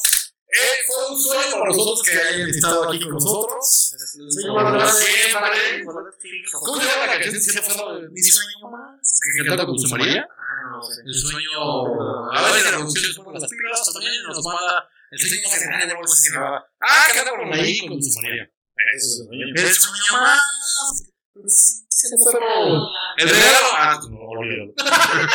[0.52, 3.94] eh, fue un sueño para nosotros que hayan estado aquí con nosotros.
[4.28, 5.84] Sueño más siempre.
[5.84, 9.20] ¿Cómo se llama la canción que se llama Mi sueño más?
[9.22, 10.26] Que cantaba con su María.
[10.28, 11.02] Ah, no sé.
[11.06, 12.32] El sueño.
[12.32, 15.92] A veces la producción se pone las pilas también nos manda el sueño grande de
[15.92, 16.28] algo así.
[16.36, 18.50] Ah, canta con ahí con su María.
[18.92, 20.40] El sueño más.
[21.88, 22.88] Se fueron.
[23.18, 23.68] El regalo.
[23.74, 24.72] Ah, no, olvídalo.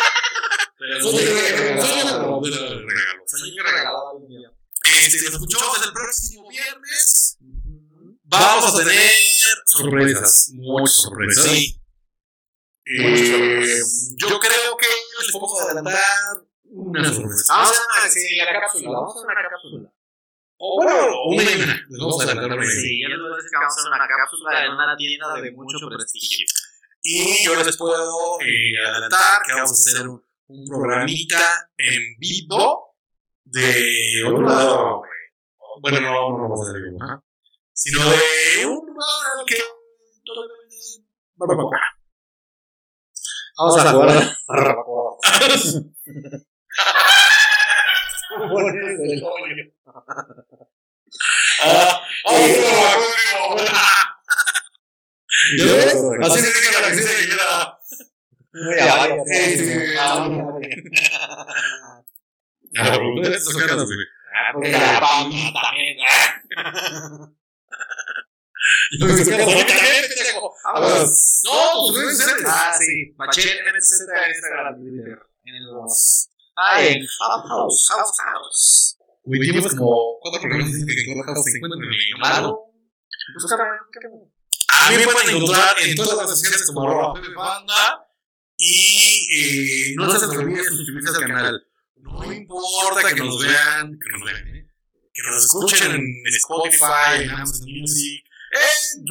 [0.77, 2.41] Pero Sueño sí, de regalo.
[2.41, 3.23] regalo.
[3.25, 3.99] Sueño regalo.
[4.11, 4.64] Sueño día.
[4.85, 7.37] Este, nos escuchamos el próximo viernes.
[8.23, 9.11] Vamos a tener
[9.65, 11.43] sorpresas, muchas sorpresas.
[11.43, 11.81] Sí.
[12.85, 13.79] Eh,
[14.17, 14.87] yo creo que
[15.21, 15.97] les podemos adelantar
[16.65, 17.53] una sorpresa.
[17.53, 18.89] Vamos a hacer sí, la cápsula.
[18.91, 19.93] Vamos a hacer una cápsula.
[20.57, 21.85] O bueno, una y una.
[21.89, 22.81] Les vamos a adelantar una y una.
[22.81, 25.41] Sí, yo les voy a decir que vamos a hacer una cápsula en una tienda
[25.41, 26.45] de mucho prestigio.
[27.01, 32.94] Y yo les puedo eh, adelantar que vamos a hacer un, un programita en vivo
[33.45, 35.01] de otro lado,
[35.81, 36.81] bueno, no, vamos a hacer
[37.73, 39.57] sino de un lugar que.
[41.35, 41.81] Vamos a jugar.
[43.77, 43.83] a
[45.53, 45.81] Así.
[62.77, 62.91] Ah.
[62.91, 63.97] Ah, esas ganas, güey.
[64.33, 65.97] Ah, porque la banda también.
[68.99, 69.13] Yo me.
[70.63, 71.41] Vamos.
[71.43, 72.19] No, pues.
[72.45, 73.13] Ah, sí.
[73.17, 74.75] Machete MZ en Instagram.
[75.43, 76.29] En los.
[76.57, 78.97] Ah, en House, House, House.
[79.23, 82.59] Güey, tienes como cuatro programas que que Clubhouse se encuentran en el Malo.
[83.33, 84.35] Búscame, búscame.
[84.69, 88.07] A mí me pueden encontrar en todas las sesiones como arroba Pepe Banda
[88.57, 91.67] y eh, no se les olvide suscribirse al canal.
[92.05, 94.67] No importa que nos vean, que nos vean, ¿eh?
[95.13, 99.05] que nos escuchen en Spotify, en Amazon Music, en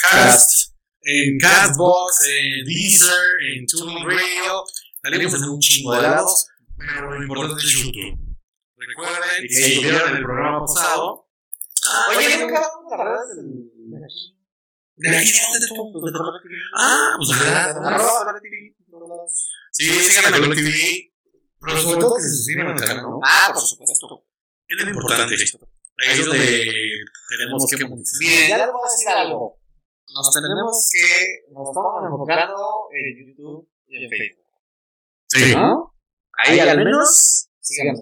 [0.00, 4.64] Dreamcast, en Castbox, en Deezer, en TuneIn Radio.
[5.02, 8.18] Salimos en un chingo de lados, pero lo importante es YouTube.
[8.76, 11.28] Recuerden, que si vieron el programa pasado,
[12.16, 13.26] Oye, nunca el.
[13.36, 14.36] de aquí.
[14.96, 16.22] ¿de aquí de dónde tú?
[16.76, 17.74] Ah, pues verdad.
[19.72, 21.11] Sí, sigan a TV.
[21.64, 23.20] Pero sobre todo que se suscriban al canal, ¿no?
[23.22, 24.24] Ah, por supuesto.
[24.68, 25.34] Es lo importante.
[25.34, 28.18] Ahí es donde tenemos que monetizar.
[28.20, 29.60] Miren, ya les voy a decir algo.
[30.14, 31.52] Nos tenemos que.
[31.52, 34.44] Nos estamos enfocando en YouTube y en Facebook.
[35.28, 35.94] Sí, ¿No?
[36.38, 37.48] Ahí al menos.
[37.60, 38.00] Síganos.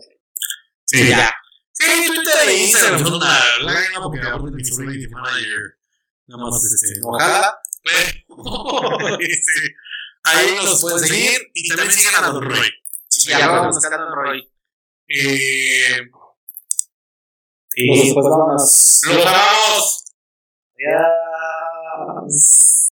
[0.86, 1.32] sí, ya.
[1.72, 5.78] Sí, Twitter e Instagram son una lágrima porque aparte mi community manager
[6.26, 7.58] nada más este, Ojalá.
[7.82, 9.76] pero este,
[10.24, 12.70] ahí nos pueden seguir y también sigan a Don Roy.
[13.26, 14.52] Y ya vamos sacando en Roy.
[15.08, 16.10] Eh,
[17.76, 19.00] Y pues vamos.
[19.06, 20.04] ¡Los amamos!
[22.06, 22.89] Adiós.